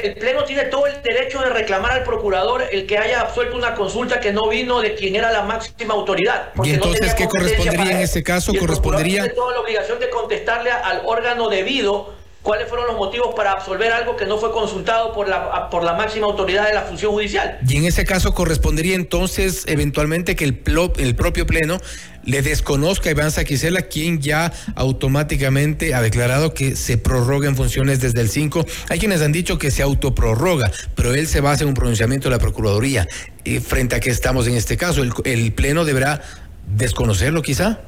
el 0.03 0.13
Pleno 0.15 0.45
tiene 0.45 0.65
todo 0.65 0.87
el 0.87 1.01
derecho 1.01 1.41
de 1.41 1.49
reclamar 1.49 1.91
al 1.91 2.03
procurador 2.03 2.63
el 2.71 2.85
que 2.85 2.97
haya 2.97 3.21
absuelto 3.21 3.57
una 3.57 3.75
consulta 3.75 4.21
que 4.21 4.31
no 4.31 4.47
vino 4.47 4.79
de 4.79 4.95
quien 4.95 5.15
era 5.15 5.31
la 5.31 5.41
máxima 5.43 5.93
autoridad. 5.95 6.51
¿Y 6.63 6.71
entonces 6.71 7.13
qué 7.15 7.27
correspondería 7.27 7.91
en 7.91 7.97
ese 7.97 8.23
caso? 8.23 8.53
correspondería. 8.53 9.23
Tiene 9.23 9.35
toda 9.35 9.53
la 9.53 9.59
obligación 9.61 9.99
de 9.99 10.09
contestarle 10.09 10.71
al 10.71 11.01
órgano 11.05 11.49
debido 11.49 12.20
cuáles 12.41 12.67
fueron 12.67 12.88
los 12.88 12.97
motivos 12.97 13.33
para 13.35 13.51
absolver 13.51 13.91
algo 13.91 14.15
que 14.15 14.25
no 14.25 14.38
fue 14.38 14.51
consultado 14.51 15.13
por 15.13 15.29
la, 15.29 15.69
por 15.69 15.83
la 15.83 15.93
máxima 15.93 16.25
autoridad 16.25 16.67
de 16.67 16.74
la 16.74 16.81
función 16.81 17.12
judicial. 17.12 17.60
Y 17.67 17.77
en 17.77 17.86
ese 17.86 18.03
caso 18.05 18.33
correspondería 18.33 18.95
entonces 18.95 19.63
eventualmente 19.67 20.36
que 20.36 20.45
el, 20.45 20.62
el 20.98 21.15
propio 21.15 21.45
Pleno 21.45 21.79
le 22.24 22.41
desconozca 22.41 23.10
a 23.10 23.12
Iván 23.12 23.31
Saquicela, 23.31 23.83
quien 23.83 24.21
ya 24.21 24.51
automáticamente 24.75 25.93
ha 25.93 26.01
declarado 26.01 26.53
que 26.53 26.75
se 26.75 26.98
prorroga 26.98 27.48
en 27.48 27.55
funciones 27.55 28.00
desde 28.00 28.21
el 28.21 28.29
5. 28.29 28.65
Hay 28.89 29.00
quienes 29.00 29.21
han 29.21 29.31
dicho 29.31 29.57
que 29.57 29.71
se 29.71 29.81
autoprorroga, 29.81 30.71
pero 30.95 31.13
él 31.13 31.27
se 31.27 31.41
basa 31.41 31.63
en 31.63 31.69
un 31.69 31.75
pronunciamiento 31.75 32.29
de 32.29 32.36
la 32.36 32.39
Procuraduría. 32.39 33.07
Eh, 33.43 33.60
frente 33.60 33.95
a 33.95 34.00
que 34.00 34.12
estamos 34.12 34.48
en 34.48 34.55
este 34.55 34.77
caso, 34.77 35.01
el 35.25 35.53
Pleno 35.53 35.83
deberá 35.83 36.21
desconocerlo 36.67 37.41
quizá. 37.41 37.81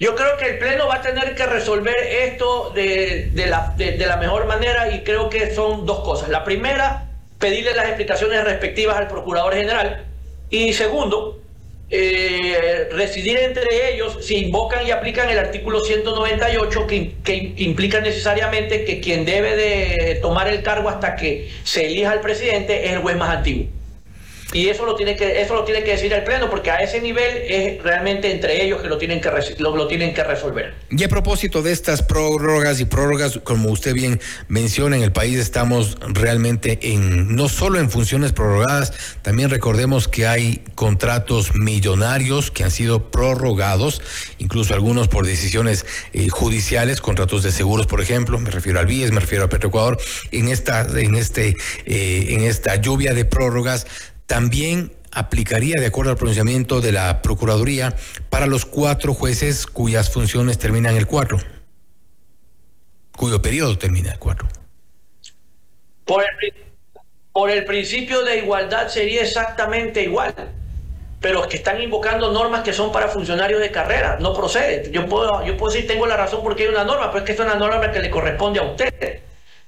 Yo 0.00 0.14
creo 0.14 0.38
que 0.38 0.46
el 0.46 0.58
Pleno 0.58 0.88
va 0.88 0.96
a 0.96 1.02
tener 1.02 1.34
que 1.34 1.44
resolver 1.44 1.94
esto 1.94 2.70
de, 2.70 3.30
la, 3.34 3.74
de, 3.76 3.98
la 3.98 4.16
mejor 4.16 4.46
manera 4.46 4.90
y 4.94 5.00
creo 5.00 5.28
que 5.28 5.54
son 5.54 5.84
dos 5.84 6.00
cosas. 6.00 6.30
La 6.30 6.42
primera, 6.42 7.10
pedirle 7.38 7.74
las 7.74 7.84
explicaciones 7.84 8.42
respectivas 8.42 8.96
al 8.96 9.08
Procurador 9.08 9.52
General. 9.52 10.06
Y 10.48 10.72
segundo, 10.72 11.42
eh, 11.90 12.88
residir 12.92 13.36
entre 13.40 13.92
ellos 13.92 14.24
si 14.24 14.38
invocan 14.38 14.86
y 14.86 14.90
aplican 14.90 15.28
el 15.28 15.38
artículo 15.38 15.80
198 15.80 16.86
que, 16.86 17.16
que, 17.22 17.52
implica 17.58 18.00
necesariamente 18.00 18.86
que 18.86 19.00
quien 19.00 19.26
debe 19.26 19.54
de 19.54 20.14
tomar 20.22 20.48
el 20.48 20.62
cargo 20.62 20.88
hasta 20.88 21.14
que 21.14 21.50
se 21.62 21.88
elija 21.88 22.12
al 22.12 22.22
presidente 22.22 22.86
es 22.86 22.92
el 22.92 23.00
juez 23.00 23.18
más 23.18 23.36
antiguo. 23.36 23.66
Y 24.52 24.68
eso 24.68 24.84
lo 24.84 24.96
tiene 24.96 25.14
que 25.16 25.40
eso 25.40 25.54
lo 25.54 25.64
tiene 25.64 25.84
que 25.84 25.92
decir 25.92 26.12
el 26.12 26.24
pleno 26.24 26.50
porque 26.50 26.70
a 26.70 26.78
ese 26.78 27.00
nivel 27.00 27.36
es 27.48 27.82
realmente 27.82 28.32
entre 28.32 28.64
ellos 28.64 28.82
que 28.82 28.88
lo 28.88 28.98
tienen 28.98 29.20
que 29.20 29.30
lo, 29.58 29.76
lo, 29.76 29.86
tienen 29.86 30.12
que 30.12 30.24
resolver. 30.24 30.74
Y 30.90 31.04
a 31.04 31.08
propósito 31.08 31.62
de 31.62 31.72
estas 31.72 32.02
prórrogas 32.02 32.80
y 32.80 32.84
prórrogas, 32.84 33.38
como 33.44 33.70
usted 33.70 33.94
bien 33.94 34.20
menciona, 34.48 34.96
en 34.96 35.02
el 35.02 35.12
país 35.12 35.38
estamos 35.38 35.96
realmente 36.00 36.78
en 36.82 37.36
no 37.36 37.48
solo 37.48 37.78
en 37.78 37.90
funciones 37.90 38.32
prorrogadas, 38.32 38.92
también 39.22 39.50
recordemos 39.50 40.08
que 40.08 40.26
hay 40.26 40.62
contratos 40.74 41.54
millonarios 41.54 42.50
que 42.50 42.64
han 42.64 42.70
sido 42.70 43.10
prorrogados, 43.10 44.02
incluso 44.38 44.74
algunos 44.74 45.08
por 45.08 45.26
decisiones 45.26 45.86
eh, 46.12 46.28
judiciales, 46.28 47.00
contratos 47.00 47.42
de 47.42 47.52
seguros, 47.52 47.86
por 47.86 48.00
ejemplo, 48.00 48.38
me 48.38 48.50
refiero 48.50 48.80
al 48.80 48.86
BIES, 48.86 49.12
me 49.12 49.20
refiero 49.20 49.44
a 49.44 49.48
Petroecuador, 49.48 49.98
en 50.32 50.48
esta 50.48 50.80
en 50.80 51.14
este 51.14 51.56
eh, 51.86 52.26
en 52.30 52.42
esta 52.42 52.76
lluvia 52.76 53.14
de 53.14 53.24
prórrogas 53.24 53.86
también 54.30 54.92
aplicaría, 55.10 55.80
de 55.80 55.86
acuerdo 55.86 56.12
al 56.12 56.16
pronunciamiento 56.16 56.80
de 56.80 56.92
la 56.92 57.20
Procuraduría, 57.20 57.96
para 58.28 58.46
los 58.46 58.64
cuatro 58.64 59.12
jueces 59.12 59.66
cuyas 59.66 60.08
funciones 60.08 60.56
terminan 60.56 60.96
el 60.96 61.08
4, 61.08 61.36
cuyo 63.16 63.42
periodo 63.42 63.76
termina 63.76 64.12
el 64.12 64.20
4. 64.20 64.46
Por 66.04 66.22
el, 66.22 66.54
por 67.32 67.50
el 67.50 67.64
principio 67.64 68.22
de 68.22 68.38
igualdad 68.38 68.86
sería 68.86 69.22
exactamente 69.22 70.04
igual, 70.04 70.32
pero 71.20 71.42
es 71.42 71.48
que 71.48 71.56
están 71.56 71.82
invocando 71.82 72.30
normas 72.30 72.62
que 72.62 72.72
son 72.72 72.92
para 72.92 73.08
funcionarios 73.08 73.60
de 73.60 73.72
carrera, 73.72 74.16
no 74.20 74.32
procede. 74.32 74.92
Yo 74.92 75.06
puedo, 75.06 75.44
yo 75.44 75.56
puedo 75.56 75.72
decir, 75.72 75.88
tengo 75.88 76.06
la 76.06 76.16
razón 76.16 76.40
porque 76.44 76.62
hay 76.62 76.68
una 76.68 76.84
norma, 76.84 77.10
pero 77.10 77.24
es 77.24 77.26
que 77.26 77.32
es 77.32 77.40
una 77.40 77.56
norma 77.56 77.90
que 77.90 77.98
le 77.98 78.10
corresponde 78.10 78.60
a 78.60 78.62
usted. 78.62 79.22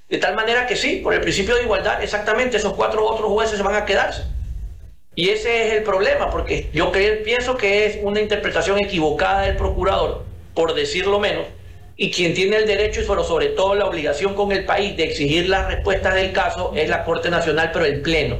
De 0.07 0.17
tal 0.19 0.35
manera 0.35 0.65
que 0.65 0.77
sí, 0.77 1.01
por 1.03 1.13
el 1.13 1.19
principio 1.19 1.53
de 1.53 1.63
igualdad, 1.63 2.01
exactamente, 2.01 2.55
esos 2.55 2.71
cuatro 2.75 3.05
otros 3.05 3.29
jueces 3.29 3.57
se 3.57 3.63
van 3.63 3.75
a 3.75 3.83
quedarse. 3.83 4.23
Y 5.15 5.29
ese 5.29 5.67
es 5.67 5.73
el 5.73 5.83
problema, 5.83 6.31
porque 6.31 6.69
yo 6.73 6.91
pienso 6.91 7.55
que 7.55 7.85
es 7.85 7.99
una 8.01 8.19
interpretación 8.19 8.79
equivocada 8.83 9.43
del 9.43 9.55
procurador, 9.55 10.23
por 10.55 10.73
decirlo 10.73 11.19
menos, 11.19 11.45
y 11.95 12.09
quien 12.09 12.33
tiene 12.33 12.57
el 12.57 12.65
derecho 12.65 13.01
y 13.01 13.05
sobre, 13.05 13.49
todo 13.49 13.75
la 13.75 13.85
obligación 13.85 14.33
con 14.33 14.51
el 14.51 14.65
país 14.65 14.97
de 14.97 15.03
exigir 15.03 15.47
las 15.49 15.67
respuestas 15.67 16.15
del 16.15 16.31
caso 16.31 16.73
es 16.75 16.89
la 16.89 17.03
Corte 17.03 17.29
Nacional, 17.29 17.69
pero 17.71 17.85
el 17.85 18.01
Pleno, 18.01 18.37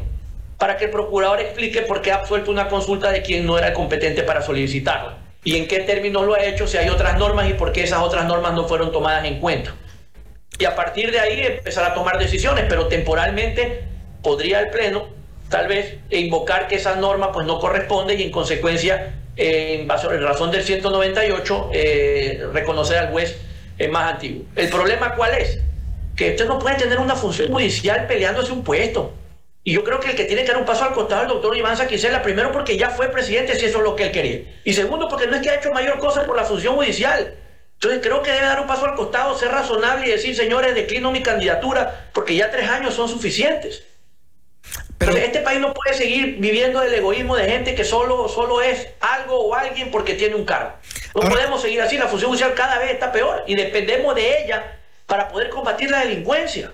para 0.58 0.78
que 0.78 0.86
el 0.86 0.92
procurador 0.92 1.40
explique 1.40 1.84
por 1.84 2.02
qué 2.02 2.12
ha 2.12 2.16
absuelto 2.16 2.50
una 2.50 2.68
consulta 2.70 3.12
de 3.12 3.22
quien 3.22 3.46
no 3.46 3.60
era 3.60 3.74
competente 3.74 4.24
para 4.24 4.42
solicitarla, 4.42 5.20
y 5.44 5.58
en 5.58 5.68
qué 5.68 5.82
términos 5.82 6.26
lo 6.26 6.34
ha 6.34 6.44
hecho, 6.44 6.66
si 6.66 6.78
hay 6.78 6.90
otras 6.90 7.20
normas 7.20 7.48
y 7.50 7.54
por 7.54 7.72
qué 7.72 7.84
esas 7.84 8.00
otras 8.00 8.26
normas 8.26 8.54
no 8.54 8.68
fueron 8.68 8.92
tomadas 8.92 9.26
en 9.26 9.40
cuenta. 9.40 9.76
Y 10.58 10.66
a 10.66 10.76
partir 10.76 11.12
de 11.12 11.20
ahí 11.20 11.40
empezar 11.42 11.84
a 11.84 11.94
tomar 11.94 12.18
decisiones, 12.18 12.66
pero 12.68 12.88
temporalmente 12.88 13.84
podría 14.24 14.60
el 14.60 14.70
Pleno 14.70 15.08
tal 15.54 15.68
vez 15.68 15.98
invocar 16.10 16.68
que 16.68 16.78
esa 16.78 16.96
norma 16.96 17.32
pues 17.32 17.46
no 17.46 17.60
corresponde 17.60 18.16
y 18.16 18.24
en 18.24 18.32
consecuencia, 18.32 19.14
en, 19.36 19.88
razón 19.88 20.50
del 20.50 20.64
198, 20.64 21.70
eh, 21.72 22.48
reconocer 22.52 22.98
al 22.98 23.12
juez 23.12 23.38
más 23.92 24.14
antiguo. 24.14 24.46
¿El 24.56 24.70
problema 24.70 25.14
cuál 25.14 25.36
es? 25.36 25.60
Que 26.16 26.32
usted 26.32 26.48
no 26.48 26.58
puede 26.58 26.78
tener 26.78 26.98
una 26.98 27.16
función 27.16 27.52
judicial 27.52 28.08
peleándose 28.08 28.52
un 28.52 28.64
puesto. 28.64 29.14
Y 29.64 29.74
yo 29.74 29.84
creo 29.84 30.00
que 30.00 30.10
el 30.10 30.16
que 30.16 30.26
tiene 30.26 30.42
que 30.42 30.48
dar 30.48 30.58
un 30.58 30.66
paso 30.66 30.86
al 30.86 30.94
costado 30.94 31.22
es 31.22 31.28
el 31.28 31.34
doctor 31.36 31.56
Iván 31.56 31.78
Saquicela, 31.78 32.24
primero 32.24 32.52
porque 32.52 32.76
ya 32.76 32.90
fue 32.90 33.10
presidente, 33.10 33.54
si 33.54 33.66
eso 33.66 33.78
es 33.78 33.84
lo 33.84 33.96
que 33.96 34.06
él 34.06 34.12
quería. 34.12 34.40
Y 34.64 34.74
segundo 34.74 35.08
porque 35.08 35.28
no 35.28 35.36
es 35.36 35.44
que 35.44 35.52
ha 35.52 35.56
hecho 35.56 35.72
mayor 35.72 36.00
cosa 36.00 36.26
por 36.26 36.36
la 36.36 36.46
función 36.46 36.74
judicial. 36.74 37.36
Entonces 37.76 38.00
creo 38.02 38.24
que 38.24 38.32
debe 38.32 38.48
dar 38.48 38.60
un 38.60 38.66
paso 38.66 38.86
al 38.86 38.96
costado, 38.96 39.38
ser 39.38 39.52
razonable 39.52 40.08
y 40.08 40.12
decir, 40.12 40.36
señores, 40.36 40.74
declino 40.74 41.12
mi 41.12 41.22
candidatura, 41.22 42.10
porque 42.12 42.34
ya 42.34 42.50
tres 42.50 42.68
años 42.68 42.96
son 42.96 43.08
suficientes. 43.08 43.84
Pero 45.06 45.18
este 45.18 45.40
país 45.40 45.60
no 45.60 45.74
puede 45.74 45.94
seguir 45.96 46.38
viviendo 46.40 46.80
del 46.80 46.94
egoísmo 46.94 47.36
de 47.36 47.50
gente 47.50 47.76
que 47.76 47.84
solo, 47.84 48.28
solo 48.30 48.62
es 48.62 48.88
algo 49.02 49.40
o 49.40 49.56
alguien 49.56 49.92
porque 49.92 50.14
tiene 50.14 50.36
un 50.36 50.46
cargo. 50.46 50.74
No 51.16 51.30
podemos 51.30 51.62
seguir 51.62 51.82
así, 51.82 51.98
la 51.98 52.08
función 52.08 52.30
judicial 52.30 52.54
cada 52.54 52.80
vez 52.80 52.92
está 52.92 53.12
peor 53.12 53.44
y 53.46 53.56
dependemos 53.56 54.16
de 54.16 54.44
ella 54.44 54.80
para 55.06 55.28
poder 55.28 55.50
combatir 55.50 55.92
la 55.92 56.00
delincuencia. 56.00 56.72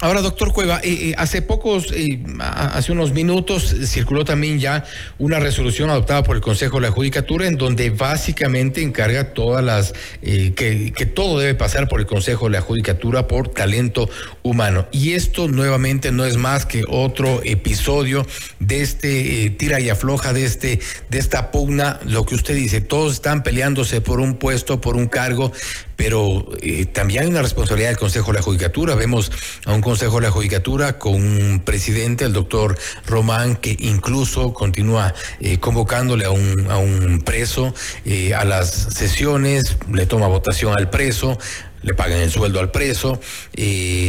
Ahora, 0.00 0.20
doctor 0.20 0.52
Cueva, 0.52 0.78
eh, 0.84 1.10
eh, 1.10 1.14
hace 1.18 1.42
pocos, 1.42 1.90
eh, 1.92 2.22
hace 2.38 2.92
unos 2.92 3.12
minutos, 3.12 3.74
circuló 3.86 4.24
también 4.24 4.60
ya 4.60 4.84
una 5.18 5.40
resolución 5.40 5.90
adoptada 5.90 6.22
por 6.22 6.36
el 6.36 6.42
Consejo 6.42 6.76
de 6.76 6.82
la 6.82 6.92
Judicatura 6.92 7.48
en 7.48 7.56
donde 7.56 7.90
básicamente 7.90 8.80
encarga 8.80 9.34
todas 9.34 9.64
las, 9.64 9.94
que, 10.22 10.92
que, 10.96 11.06
todo 11.06 11.40
debe 11.40 11.56
pasar 11.56 11.88
por 11.88 11.98
el 11.98 12.06
Consejo 12.06 12.46
de 12.46 12.52
la 12.52 12.60
Judicatura 12.60 13.26
por 13.26 13.48
talento 13.48 14.08
humano. 14.44 14.86
Y 14.92 15.14
esto 15.14 15.48
nuevamente 15.48 16.12
no 16.12 16.24
es 16.24 16.36
más 16.36 16.64
que 16.64 16.84
otro 16.88 17.40
episodio 17.42 18.24
de 18.60 18.82
este 18.82 19.50
tira 19.50 19.80
y 19.80 19.90
afloja, 19.90 20.32
de, 20.32 20.44
este, 20.44 20.78
de 21.10 21.18
esta 21.18 21.50
pugna, 21.50 21.98
lo 22.04 22.24
que 22.24 22.36
usted 22.36 22.54
dice, 22.54 22.80
todos 22.80 23.14
están 23.14 23.42
peleándose 23.42 24.00
por 24.00 24.20
un 24.20 24.36
puesto, 24.36 24.80
por 24.80 24.94
un 24.94 25.08
cargo, 25.08 25.50
pero 25.98 26.46
eh, 26.62 26.86
también 26.86 27.24
hay 27.24 27.28
una 27.28 27.42
responsabilidad 27.42 27.88
del 27.88 27.98
Consejo 27.98 28.28
de 28.30 28.38
la 28.38 28.42
Judicatura. 28.42 28.94
Vemos 28.94 29.32
a 29.66 29.74
un 29.74 29.80
Consejo 29.80 30.20
de 30.20 30.28
la 30.28 30.30
Judicatura 30.30 30.96
con 30.96 31.14
un 31.14 31.60
presidente, 31.64 32.24
el 32.24 32.32
doctor 32.32 32.78
Román, 33.04 33.56
que 33.56 33.76
incluso 33.80 34.54
continúa 34.54 35.12
eh, 35.40 35.58
convocándole 35.58 36.24
a 36.24 36.30
un, 36.30 36.70
a 36.70 36.78
un 36.78 37.20
preso 37.22 37.74
eh, 38.04 38.32
a 38.32 38.44
las 38.44 38.70
sesiones, 38.70 39.76
le 39.92 40.06
toma 40.06 40.28
votación 40.28 40.72
al 40.78 40.88
preso, 40.88 41.36
le 41.82 41.94
pagan 41.94 42.20
el 42.20 42.30
sueldo 42.30 42.60
al 42.60 42.70
preso. 42.70 43.18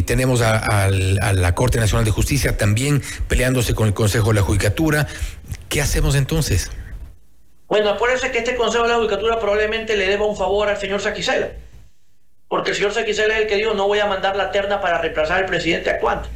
tenemos 0.06 0.42
a, 0.44 0.92
la 0.92 1.56
Corte 1.56 1.80
Nacional 1.80 2.06
de 2.06 2.12
Justicia 2.12 2.56
también 2.56 3.02
peleándose 3.28 3.74
con 3.74 3.88
el 3.88 3.96
Consejo 3.96 4.28
de 4.28 4.36
la 4.36 4.42
Judicatura. 4.44 5.08
¿Qué 5.70 5.82
hacemos 5.82 6.14
entonces? 6.14 6.70
Bueno, 7.68 7.90
acuérdense 7.90 8.30
que 8.30 8.38
este 8.38 8.56
Consejo 8.56 8.84
de 8.84 8.90
la 8.90 8.98
Judicatura 8.98 9.40
probablemente 9.40 9.98
le 9.98 10.06
deba 10.06 10.28
un 10.28 10.38
favor 10.38 10.70
al 10.70 10.78
señor 10.78 11.02
Saquicela 11.02 11.50
porque 12.50 12.72
el 12.72 12.76
señor 12.76 12.92
Saquicela 12.92 13.36
es 13.36 13.44
el 13.44 13.48
que 13.48 13.56
dijo 13.56 13.74
no 13.74 13.88
voy 13.88 14.00
a 14.00 14.08
mandar 14.08 14.36
la 14.36 14.52
terna 14.52 14.82
para 14.82 14.98
reemplazar 14.98 15.38
al 15.38 15.46
presidente 15.46 15.92
actuante. 15.92 16.28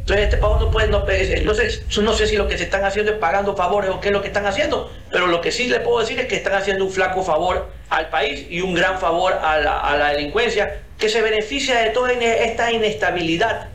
Entonces 0.00 0.24
este 0.26 0.36
pago 0.38 0.58
no 0.58 0.70
puede, 0.70 0.88
no, 0.88 1.04
entonces 1.08 1.84
no 1.98 2.12
sé 2.14 2.26
si 2.26 2.36
lo 2.36 2.46
que 2.46 2.56
se 2.56 2.64
están 2.64 2.84
haciendo 2.84 3.12
es 3.12 3.18
pagando 3.18 3.54
favores 3.56 3.90
o 3.90 4.00
qué 4.00 4.08
es 4.08 4.14
lo 4.14 4.22
que 4.22 4.28
están 4.28 4.46
haciendo, 4.46 4.90
pero 5.10 5.26
lo 5.26 5.40
que 5.40 5.52
sí 5.52 5.68
le 5.68 5.80
puedo 5.80 6.00
decir 6.00 6.18
es 6.18 6.26
que 6.26 6.36
están 6.36 6.54
haciendo 6.54 6.84
un 6.84 6.90
flaco 6.90 7.22
favor 7.22 7.68
al 7.90 8.08
país 8.08 8.46
y 8.48 8.60
un 8.62 8.74
gran 8.74 8.98
favor 8.98 9.34
a 9.34 9.58
la, 9.58 9.80
a 9.80 9.96
la 9.96 10.12
delincuencia 10.12 10.80
que 10.98 11.10
se 11.10 11.20
beneficia 11.20 11.80
de 11.80 11.90
toda 11.90 12.12
esta 12.12 12.72
inestabilidad 12.72 13.68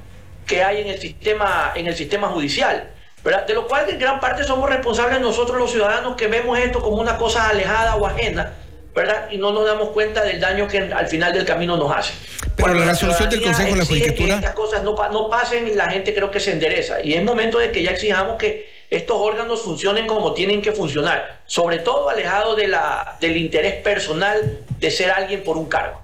que 0.47 0.63
hay 0.63 0.81
en 0.81 0.87
el 0.87 0.99
sistema, 0.99 1.71
en 1.75 1.87
el 1.87 1.95
sistema 1.95 2.29
judicial. 2.29 2.89
De 3.23 3.53
lo 3.53 3.67
cual 3.67 3.89
en 3.89 3.99
gran 3.99 4.19
parte 4.19 4.43
somos 4.43 4.69
responsables 4.69 5.21
nosotros 5.21 5.57
los 5.57 5.71
ciudadanos 5.71 6.17
que 6.17 6.27
vemos 6.27 6.59
esto 6.59 6.81
como 6.81 6.97
una 6.97 7.17
cosa 7.17 7.47
alejada 7.47 7.95
o 7.95 8.05
ajena 8.05 8.53
¿verdad? 8.93 9.29
Y 9.31 9.37
no 9.37 9.51
nos 9.51 9.65
damos 9.65 9.89
cuenta 9.89 10.23
del 10.23 10.39
daño 10.39 10.67
que 10.67 10.79
al 10.79 11.07
final 11.07 11.33
del 11.33 11.45
camino 11.45 11.77
nos 11.77 11.91
hace. 11.95 12.13
Pero 12.55 12.73
la 12.73 12.85
resolución 12.85 13.29
del 13.29 13.41
Consejo 13.41 13.71
de 13.71 13.77
la 13.77 13.85
Judicatura. 13.85 14.27
Que 14.27 14.33
estas 14.33 14.53
cosas 14.53 14.83
no, 14.83 14.95
no 15.11 15.29
pasen 15.29 15.67
y 15.67 15.73
la 15.73 15.89
gente 15.89 16.13
creo 16.13 16.29
que 16.29 16.39
se 16.39 16.51
endereza. 16.51 17.01
Y 17.01 17.13
es 17.13 17.23
momento 17.23 17.57
de 17.57 17.71
que 17.71 17.81
ya 17.81 17.91
exijamos 17.91 18.37
que 18.37 18.71
estos 18.89 19.17
órganos 19.17 19.61
funcionen 19.61 20.05
como 20.05 20.33
tienen 20.33 20.61
que 20.61 20.71
funcionar, 20.71 21.41
sobre 21.47 21.79
todo 21.79 22.09
alejado 22.09 22.55
de 22.55 22.67
la, 22.67 23.17
del 23.19 23.37
interés 23.37 23.75
personal 23.75 24.59
de 24.79 24.91
ser 24.91 25.09
alguien 25.09 25.43
por 25.43 25.57
un 25.57 25.65
cargo. 25.65 26.02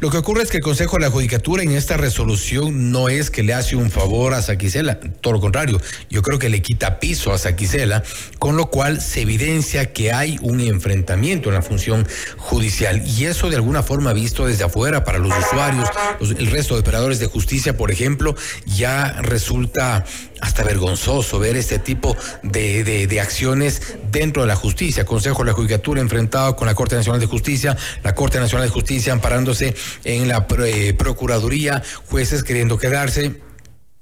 Lo 0.00 0.10
que 0.10 0.18
ocurre 0.18 0.42
es 0.42 0.50
que 0.50 0.58
el 0.58 0.62
Consejo 0.62 0.96
de 0.96 1.04
la 1.04 1.10
Judicatura 1.10 1.62
en 1.62 1.72
esta 1.72 1.96
resolución 1.96 2.90
no 2.90 3.08
es 3.08 3.30
que 3.30 3.42
le 3.42 3.54
hace 3.54 3.76
un 3.76 3.90
favor 3.90 4.34
a 4.34 4.42
Saquicela, 4.42 4.98
todo 4.98 5.34
lo 5.34 5.40
contrario, 5.40 5.80
yo 6.10 6.22
creo 6.22 6.38
que 6.38 6.48
le 6.48 6.62
quita 6.62 7.00
piso 7.00 7.32
a 7.32 7.38
Saquicela, 7.38 8.02
con 8.38 8.56
lo 8.56 8.66
cual 8.66 9.00
se 9.00 9.22
evidencia 9.22 9.92
que 9.92 10.12
hay 10.12 10.38
un 10.42 10.60
enfrentamiento 10.60 11.48
en 11.48 11.54
la 11.54 11.62
función 11.62 12.06
judicial 12.36 13.02
y 13.06 13.24
eso 13.24 13.50
de 13.50 13.56
alguna 13.56 13.82
forma 13.82 14.12
visto 14.12 14.46
desde 14.46 14.64
afuera 14.64 15.04
para 15.04 15.18
los 15.18 15.32
usuarios, 15.36 15.88
el 16.20 16.46
resto 16.50 16.74
de 16.74 16.80
operadores 16.80 17.18
de 17.18 17.26
justicia, 17.26 17.76
por 17.76 17.90
ejemplo, 17.90 18.34
ya 18.66 19.20
resulta 19.22 20.04
hasta 20.40 20.62
vergonzoso 20.62 21.38
ver 21.38 21.56
este 21.56 21.78
tipo 21.78 22.16
de, 22.42 22.84
de, 22.84 23.20
acciones 23.20 23.96
dentro 24.14 24.42
de 24.42 24.48
la 24.48 24.56
justicia. 24.56 25.04
Consejo 25.04 25.42
de 25.42 25.50
la 25.50 25.52
Judicatura 25.52 26.00
enfrentado 26.00 26.56
con 26.56 26.66
la 26.66 26.74
Corte 26.74 26.96
Nacional 26.96 27.20
de 27.20 27.26
Justicia, 27.26 27.76
la 28.02 28.14
Corte 28.14 28.38
Nacional 28.38 28.68
de 28.68 28.72
Justicia 28.72 29.12
amparándose 29.12 29.74
en 30.04 30.28
la 30.28 30.46
eh, 30.64 30.94
Procuraduría, 30.94 31.82
jueces 32.06 32.42
queriendo 32.42 32.78
quedarse. 32.78 33.42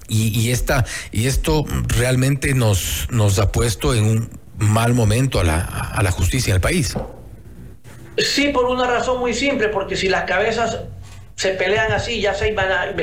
Y, 0.09 0.51
esta, 0.51 0.85
y 1.11 1.27
esto 1.27 1.65
realmente 1.87 2.53
nos, 2.53 3.07
nos 3.11 3.39
ha 3.39 3.51
puesto 3.51 3.95
en 3.95 4.05
un 4.05 4.31
mal 4.59 4.93
momento 4.93 5.41
a 5.41 5.45
la, 5.45 5.61
a 5.61 6.03
la 6.03 6.11
justicia 6.11 6.53
del 6.53 6.61
país. 6.61 6.95
Sí, 8.19 8.49
por 8.49 8.67
una 8.67 8.87
razón 8.87 9.21
muy 9.21 9.33
simple, 9.33 9.69
porque 9.69 9.97
si 9.97 10.11
las 10.11 10.25
cabezas 10.25 10.81
se 11.37 11.53
pelean 11.53 11.93
así, 11.93 12.21
ya 12.21 12.35
se 12.35 12.55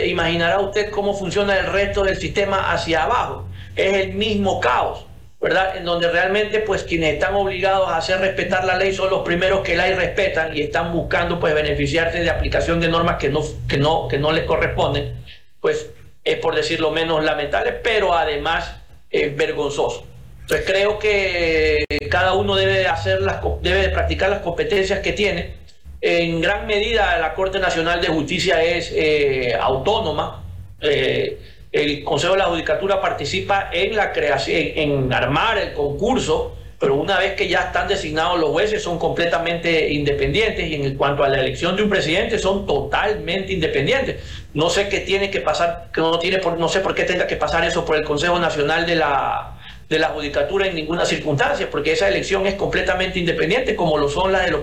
imaginará 0.05 0.59
usted 0.59 0.91
cómo 0.91 1.17
funciona 1.17 1.57
el 1.57 1.65
resto 1.65 2.03
del 2.03 2.17
sistema 2.17 2.71
hacia 2.71 3.03
abajo. 3.05 3.47
Es 3.75 3.93
el 3.93 4.13
mismo 4.13 4.59
caos, 4.59 5.07
¿verdad? 5.41 5.77
En 5.77 5.85
donde 5.85 6.09
realmente 6.11 6.59
pues 6.59 6.83
quienes 6.83 7.13
están 7.13 7.33
obligados 7.35 7.87
a 7.87 7.97
hacer 7.97 8.19
respetar 8.19 8.65
la 8.65 8.77
ley 8.77 8.93
son 8.93 9.09
los 9.09 9.23
primeros 9.23 9.61
que 9.61 9.75
la 9.75 9.85
respetan 9.95 10.55
y 10.55 10.61
están 10.61 10.91
buscando 10.91 11.39
pues 11.39 11.53
beneficiarse 11.53 12.19
de 12.19 12.29
aplicación 12.29 12.79
de 12.79 12.89
normas 12.89 13.17
que 13.17 13.29
no, 13.29 13.41
que 13.67 13.77
no, 13.77 14.07
que 14.07 14.17
no 14.17 14.31
les 14.31 14.43
corresponden, 14.43 15.15
pues 15.61 15.89
es 16.23 16.37
por 16.37 16.55
decirlo 16.55 16.91
menos 16.91 17.23
lamentable, 17.23 17.71
pero 17.71 18.13
además 18.13 18.75
es 19.09 19.35
vergonzoso. 19.35 20.05
Entonces 20.41 20.65
creo 20.65 20.99
que 20.99 21.85
cada 22.09 22.33
uno 22.33 22.55
debe 22.55 22.87
hacer 22.87 23.21
las 23.21 23.39
debe 23.61 23.89
practicar 23.89 24.29
las 24.29 24.39
competencias 24.39 24.99
que 24.99 25.13
tiene. 25.13 25.53
En 26.01 26.41
gran 26.41 26.65
medida 26.65 27.17
la 27.19 27.33
Corte 27.33 27.59
Nacional 27.59 28.01
de 28.01 28.07
Justicia 28.07 28.63
es 28.63 28.91
eh, 28.93 29.55
autónoma. 29.59 30.43
Eh, 30.81 31.37
el 31.71 32.03
Consejo 32.03 32.33
de 32.33 32.39
la 32.39 32.45
Judicatura 32.45 33.01
participa 33.01 33.69
en 33.71 33.95
la 33.95 34.11
creación, 34.11 34.57
en 34.75 35.13
armar 35.13 35.57
el 35.57 35.73
concurso 35.73 36.55
pero 36.79 36.95
una 36.95 37.19
vez 37.19 37.33
que 37.33 37.49
ya 37.49 37.59
están 37.59 37.89
designados 37.89 38.39
los 38.39 38.51
jueces 38.51 38.81
son 38.81 38.97
completamente 38.97 39.91
independientes 39.91 40.65
y 40.65 40.75
en 40.75 40.95
cuanto 40.95 41.25
a 41.25 41.29
la 41.29 41.41
elección 41.41 41.75
de 41.75 41.83
un 41.83 41.89
presidente 41.89 42.39
son 42.39 42.65
totalmente 42.65 43.51
independientes. 43.51 44.23
No 44.53 44.69
sé 44.69 44.87
qué 44.87 45.01
tiene 45.01 45.29
que 45.29 45.41
pasar, 45.41 45.89
no 45.97 46.17
tiene 46.19 46.37
por, 46.37 46.57
no 46.57 46.69
sé 46.69 46.79
por 46.79 46.95
qué 46.95 47.03
tenga 47.03 47.27
que 47.27 47.35
pasar 47.35 47.65
eso 47.65 47.83
por 47.83 47.97
el 47.97 48.05
Consejo 48.05 48.39
Nacional 48.39 48.85
de 48.85 48.95
la 48.95 49.55
de 49.89 49.97
la 49.97 50.09
judicatura 50.09 50.67
en 50.67 50.75
ninguna 50.75 51.03
circunstancia, 51.03 51.67
porque 51.69 51.93
esa 51.93 52.07
elección 52.07 52.45
es 52.45 52.53
completamente 52.53 53.17
independiente, 53.17 53.75
como 53.75 53.97
lo 53.97 54.07
son 54.07 54.31
las 54.31 54.45
de 54.45 54.51
los 54.51 54.61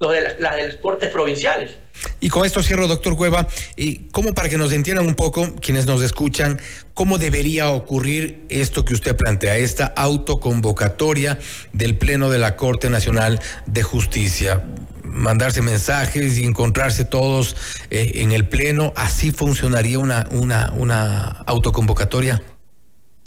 de 0.00 0.20
las, 0.20 0.36
de 0.38 0.66
las 0.66 0.76
cortes 0.76 1.10
provinciales. 1.10 1.76
Y 2.20 2.28
con 2.28 2.44
esto 2.44 2.62
cierro, 2.62 2.86
doctor 2.86 3.16
Cueva, 3.16 3.46
y 3.76 4.08
cómo 4.10 4.34
para 4.34 4.48
que 4.48 4.58
nos 4.58 4.72
entiendan 4.72 5.06
un 5.06 5.14
poco 5.14 5.54
quienes 5.60 5.86
nos 5.86 6.02
escuchan, 6.02 6.60
cómo 6.92 7.18
debería 7.18 7.70
ocurrir 7.70 8.44
esto 8.48 8.84
que 8.84 8.94
usted 8.94 9.16
plantea, 9.16 9.56
esta 9.56 9.86
autoconvocatoria 9.86 11.38
del 11.72 11.96
Pleno 11.96 12.30
de 12.30 12.38
la 12.38 12.56
Corte 12.56 12.90
Nacional 12.90 13.40
de 13.66 13.82
Justicia. 13.82 14.64
Mandarse 15.02 15.62
mensajes 15.62 16.36
y 16.36 16.44
encontrarse 16.44 17.06
todos 17.06 17.56
eh, 17.90 18.12
en 18.16 18.32
el 18.32 18.46
Pleno, 18.46 18.92
¿así 18.96 19.30
funcionaría 19.30 19.98
una, 19.98 20.26
una, 20.30 20.72
una 20.76 21.42
autoconvocatoria? 21.46 22.42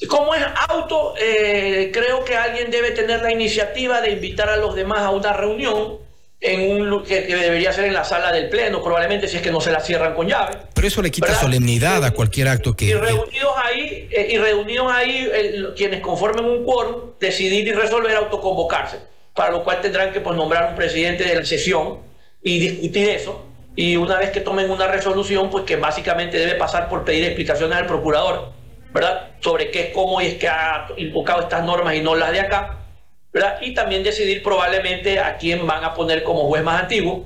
Como 0.08 0.36
es 0.36 0.44
auto, 0.70 1.16
eh, 1.20 1.90
creo 1.92 2.24
que 2.24 2.38
alguien 2.38 2.70
debe 2.70 2.92
tener 2.92 3.22
la 3.22 3.32
iniciativa 3.32 4.02
de 4.02 4.12
invitar 4.12 4.50
a 4.50 4.58
los 4.58 4.76
demás 4.76 5.00
a 5.00 5.10
una 5.10 5.34
reunión 5.34 6.09
en 6.42 6.72
un 6.72 7.04
que, 7.04 7.26
que, 7.26 7.36
debería 7.36 7.74
ser 7.74 7.86
en 7.86 7.94
la 7.94 8.04
sala 8.04 8.32
del 8.32 8.50
pleno, 8.50 8.82
probablemente 8.82 9.28
si 9.28 9.38
es 9.38 9.42
que 9.42 9.52
no 9.52 9.60
se 9.60 9.72
la 9.72 9.82
cierran 9.82 10.14
con 10.14 10.28
llave. 10.28 10.58
Pero 10.74 10.88
eso 10.88 11.02
le 11.02 11.12
quita 11.12 11.36
solemnidad 11.36 12.04
a 12.06 12.12
cualquier 12.12 12.48
acto 12.48 12.76
que. 12.76 12.86
Y 12.86 12.94
reunidos 12.94 13.54
ahí, 13.58 14.08
eh, 14.12 14.28
y 14.32 14.38
reunidos 14.38 14.92
ahí 14.92 15.30
quienes 15.76 16.00
conformen 16.02 16.46
un 16.46 16.64
quórum, 16.64 17.12
decidir 17.20 17.68
y 17.68 17.74
resolver 17.74 18.16
autoconvocarse, 18.16 19.00
para 19.34 19.52
lo 19.52 19.64
cual 19.64 19.82
tendrán 19.82 20.14
que 20.14 20.22
pues, 20.22 20.36
nombrar 20.36 20.70
un 20.70 20.76
presidente 20.76 21.26
de 21.26 21.36
la 21.36 21.46
sesión 21.46 22.00
y 22.42 22.60
discutir 22.60 23.10
eso. 23.10 23.46
Y 23.76 23.98
una 23.98 24.18
vez 24.18 24.32
que 24.32 24.42
tomen 24.42 24.70
una 24.72 24.88
resolución, 24.88 25.50
pues 25.50 25.66
que 25.66 25.76
básicamente 25.76 26.38
debe 26.38 26.56
pasar 26.56 26.90
por 26.90 27.04
pedir 27.04 27.26
explicaciones 27.26 27.78
al 27.78 27.86
procurador, 27.86 28.52
¿verdad? 28.94 29.32
Sobre 29.42 29.72
qué, 29.72 29.92
cómo 29.92 30.22
y 30.22 30.28
es 30.28 30.36
que 30.36 30.48
ha 30.48 30.88
invocado 30.98 31.42
estas 31.42 31.64
normas 31.64 31.96
y 31.96 32.02
no 32.02 32.16
las 32.16 32.32
de 32.32 32.40
acá 32.40 32.80
y 33.62 33.74
también 33.74 34.04
decidir 34.04 34.42
probablemente 34.42 35.20
a 35.20 35.38
quién 35.38 35.66
van 35.68 35.84
a 35.84 35.94
poner 35.94 36.24
como 36.24 36.48
juez 36.48 36.64
más 36.64 36.82
antiguo, 36.82 37.26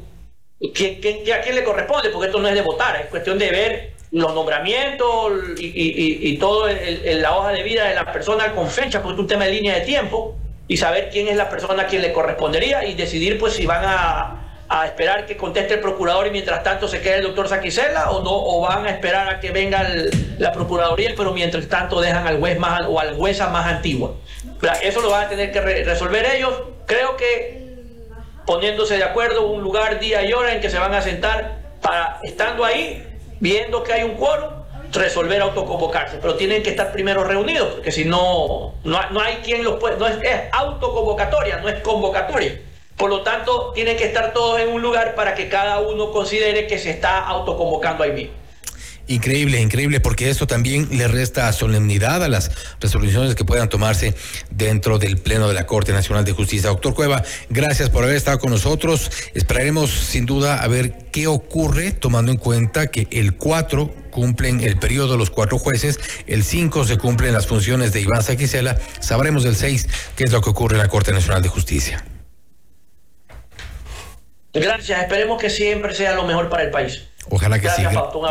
quién, 0.73 0.99
a 1.33 1.41
quién 1.41 1.55
le 1.55 1.63
corresponde, 1.63 2.09
porque 2.09 2.27
esto 2.27 2.39
no 2.39 2.47
es 2.47 2.55
de 2.55 2.61
votar, 2.61 2.99
es 2.99 3.07
cuestión 3.07 3.37
de 3.39 3.49
ver 3.49 3.93
los 4.11 4.33
nombramientos 4.33 5.59
y, 5.59 5.65
y, 5.65 6.29
y 6.29 6.37
todo 6.37 6.67
la 6.67 7.37
hoja 7.37 7.51
de 7.51 7.63
vida 7.63 7.87
de 7.87 7.95
la 7.95 8.11
persona 8.11 8.53
con 8.53 8.69
fecha, 8.69 9.01
porque 9.01 9.15
es 9.15 9.19
un 9.21 9.27
tema 9.27 9.45
de 9.45 9.53
línea 9.53 9.75
de 9.75 9.81
tiempo, 9.81 10.35
y 10.67 10.77
saber 10.77 11.09
quién 11.11 11.27
es 11.27 11.35
la 11.35 11.49
persona 11.49 11.83
a 11.83 11.87
quien 11.87 12.01
le 12.01 12.13
correspondería 12.13 12.85
y 12.85 12.93
decidir 12.93 13.37
pues 13.37 13.53
si 13.53 13.65
van 13.65 13.83
a, 13.85 14.42
a 14.81 14.85
esperar 14.87 15.25
que 15.25 15.37
conteste 15.37 15.75
el 15.75 15.79
procurador 15.79 16.27
y 16.27 16.31
mientras 16.31 16.63
tanto 16.63 16.87
se 16.87 17.01
quede 17.01 17.17
el 17.17 17.23
doctor 17.23 17.47
Saquicela 17.47 18.11
o 18.11 18.23
no 18.23 18.31
o 18.31 18.61
van 18.61 18.85
a 18.85 18.89
esperar 18.89 19.29
a 19.29 19.39
que 19.39 19.51
venga 19.51 19.87
la 20.39 20.51
procuraduría 20.51 21.13
pero 21.15 21.31
mientras 21.31 21.67
tanto 21.67 22.01
dejan 22.01 22.25
al 22.25 22.39
juez 22.39 22.57
más 22.57 22.81
o 22.87 22.99
al 22.99 23.15
jueza 23.15 23.49
más 23.49 23.67
antigua 23.67 24.15
eso 24.81 25.01
lo 25.01 25.09
van 25.09 25.25
a 25.25 25.29
tener 25.29 25.51
que 25.51 25.61
resolver 25.61 26.25
ellos. 26.25 26.53
Creo 26.85 27.17
que 27.17 27.63
poniéndose 28.45 28.97
de 28.97 29.03
acuerdo 29.03 29.47
un 29.47 29.61
lugar, 29.61 29.99
día 29.99 30.23
y 30.23 30.33
hora 30.33 30.53
en 30.53 30.61
que 30.61 30.69
se 30.69 30.77
van 30.77 30.93
a 30.93 31.01
sentar 31.01 31.59
para, 31.81 32.19
estando 32.23 32.65
ahí, 32.65 33.05
viendo 33.39 33.83
que 33.83 33.93
hay 33.93 34.03
un 34.03 34.15
quórum, 34.15 34.49
resolver 34.91 35.41
autoconvocarse. 35.41 36.17
Pero 36.21 36.35
tienen 36.35 36.63
que 36.63 36.71
estar 36.71 36.91
primero 36.91 37.23
reunidos, 37.23 37.73
porque 37.75 37.91
si 37.91 38.05
no, 38.05 38.75
no, 38.83 39.21
hay 39.21 39.37
quien 39.37 39.63
los 39.63 39.79
puede. 39.79 39.97
No 39.97 40.07
es, 40.07 40.17
es 40.21 40.41
autoconvocatoria, 40.51 41.57
no 41.57 41.69
es 41.69 41.81
convocatoria. 41.81 42.59
Por 43.03 43.09
lo 43.09 43.21
tanto, 43.21 43.73
tienen 43.75 43.97
que 43.97 44.05
estar 44.05 44.31
todos 44.31 44.61
en 44.61 44.69
un 44.69 44.81
lugar 44.81 45.13
para 45.13 45.35
que 45.35 45.49
cada 45.49 45.81
uno 45.81 46.13
considere 46.13 46.67
que 46.67 46.79
se 46.79 46.89
está 46.89 47.19
autoconvocando 47.19 48.01
ahí 48.01 48.13
mismo. 48.13 48.33
Increíble, 49.07 49.59
increíble, 49.59 49.99
porque 49.99 50.29
esto 50.29 50.47
también 50.47 50.87
le 50.89 51.09
resta 51.09 51.51
solemnidad 51.51 52.23
a 52.23 52.29
las 52.29 52.49
resoluciones 52.79 53.35
que 53.35 53.43
puedan 53.43 53.67
tomarse 53.67 54.15
dentro 54.51 54.99
del 54.99 55.17
Pleno 55.17 55.49
de 55.49 55.53
la 55.53 55.65
Corte 55.65 55.91
Nacional 55.91 56.23
de 56.23 56.31
Justicia. 56.31 56.69
Doctor 56.69 56.93
Cueva, 56.93 57.23
gracias 57.49 57.89
por 57.89 58.05
haber 58.05 58.15
estado 58.15 58.39
con 58.39 58.51
nosotros. 58.51 59.11
Esperaremos 59.33 59.91
sin 59.91 60.25
duda 60.25 60.63
a 60.63 60.67
ver 60.69 60.93
qué 61.11 61.27
ocurre, 61.27 61.91
tomando 61.91 62.31
en 62.31 62.37
cuenta 62.37 62.87
que 62.87 63.09
el 63.11 63.35
4 63.35 63.93
cumplen 64.11 64.61
el 64.61 64.77
periodo 64.79 65.17
los 65.17 65.29
cuatro 65.29 65.59
jueces, 65.59 65.99
el 66.25 66.45
5 66.45 66.85
se 66.85 66.97
cumplen 66.97 67.33
las 67.33 67.47
funciones 67.47 67.91
de 67.91 67.99
Iván 67.99 68.23
Saquicela, 68.23 68.77
sabremos 69.01 69.43
del 69.43 69.57
6 69.57 69.89
qué 70.15 70.23
es 70.23 70.31
lo 70.31 70.39
que 70.39 70.51
ocurre 70.51 70.77
en 70.77 70.83
la 70.83 70.87
Corte 70.87 71.11
Nacional 71.11 71.41
de 71.41 71.49
Justicia. 71.49 72.05
Gracias, 74.53 75.01
esperemos 75.01 75.41
que 75.41 75.49
siempre 75.49 75.95
sea 75.95 76.13
lo 76.13 76.23
mejor 76.23 76.49
para 76.49 76.63
el 76.63 76.69
país. 76.69 77.07
Ojalá 77.29 77.59
que 77.59 77.69
sí. 77.69 77.83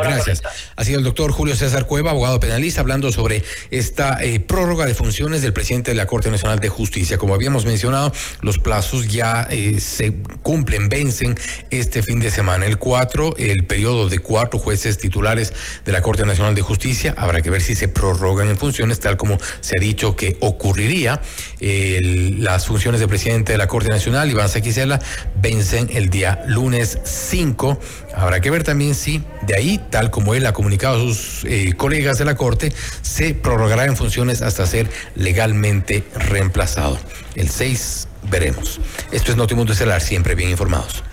Gracias. 0.03 0.43
Ha 0.77 0.85
sido 0.85 0.99
el 0.99 1.05
doctor 1.05 1.33
Julio 1.33 1.57
César 1.57 1.87
Cueva, 1.87 2.11
abogado 2.11 2.41
penalista, 2.41 2.81
hablando 2.81 3.11
sobre 3.13 3.43
esta 3.71 4.23
eh, 4.23 4.41
prórroga 4.41 4.87
de 4.87 4.95
funciones 4.95 5.43
del 5.43 5.53
presidente 5.53 5.91
de 5.91 5.97
la 5.97 6.07
Corte 6.07 6.31
Nacional 6.31 6.61
de 6.61 6.69
Justicia. 6.69 7.19
Como 7.19 7.35
habíamos 7.35 7.65
mencionado, 7.65 8.13
los 8.41 8.59
plazos 8.59 9.09
ya 9.09 9.47
eh, 9.51 9.81
se 9.81 10.15
cumplen, 10.43 10.89
vencen 10.89 11.39
este 11.71 12.03
fin 12.03 12.21
de 12.21 12.31
semana. 12.31 12.67
El 12.67 12.79
4, 12.79 13.37
el 13.39 13.65
periodo 13.65 14.09
de 14.09 14.19
cuatro 14.19 14.59
jueces 14.59 14.99
titulares 14.99 15.53
de 15.85 15.93
la 15.93 16.03
Corte 16.03 16.25
Nacional 16.27 16.55
de 16.55 16.63
Justicia. 16.63 17.15
Habrá 17.17 17.43
que 17.43 17.51
ver 17.51 17.63
si 17.63 17.75
se 17.75 17.89
prorrogan 17.89 18.49
en 18.49 18.59
funciones, 18.59 19.01
tal 19.01 19.17
como 19.17 19.39
se 19.61 19.79
ha 19.79 19.81
dicho 19.81 20.17
que 20.17 20.37
ocurriría. 20.41 21.21
las 21.61 22.67
funciones 22.67 23.01
del 23.01 23.09
presidente 23.09 23.53
de 23.53 23.59
la 23.59 23.67
Corte 23.67 23.89
Nacional, 23.89 24.31
Iván 24.31 24.49
Saquicela, 24.49 25.01
vencen 25.41 25.89
el 25.93 26.11
día 26.11 26.43
lunes 26.47 26.99
5. 27.05 27.79
Habrá 28.15 28.41
que 28.41 28.51
ver 28.51 28.65
también 28.83 28.95
si 28.97 29.23
de 29.43 29.55
ahí, 29.55 29.81
tal 29.91 30.11
como 30.11 30.35
él 30.35 30.45
ha 30.45 30.53
comunicado 30.53 30.97
a 30.97 30.99
sus 30.99 31.45
eh, 31.45 31.73
colegas 31.77 32.19
de 32.19 32.25
la 32.25 32.35
Corte, 32.35 32.73
se 33.01 33.33
prorrogará 33.33 33.85
en 33.85 33.97
funciones 33.97 34.43
hasta 34.43 34.67
ser 34.67 34.91
legalmente 35.15 36.03
reemplazado. 36.17 36.99
El 37.37 37.49
6 37.49 38.09
veremos. 38.29 38.81
Esto 39.13 39.31
es 39.31 39.37
Notimundo 39.37 39.73
Estelar, 39.73 40.01
siempre 40.01 40.35
bien 40.35 40.51
informados. 40.51 41.05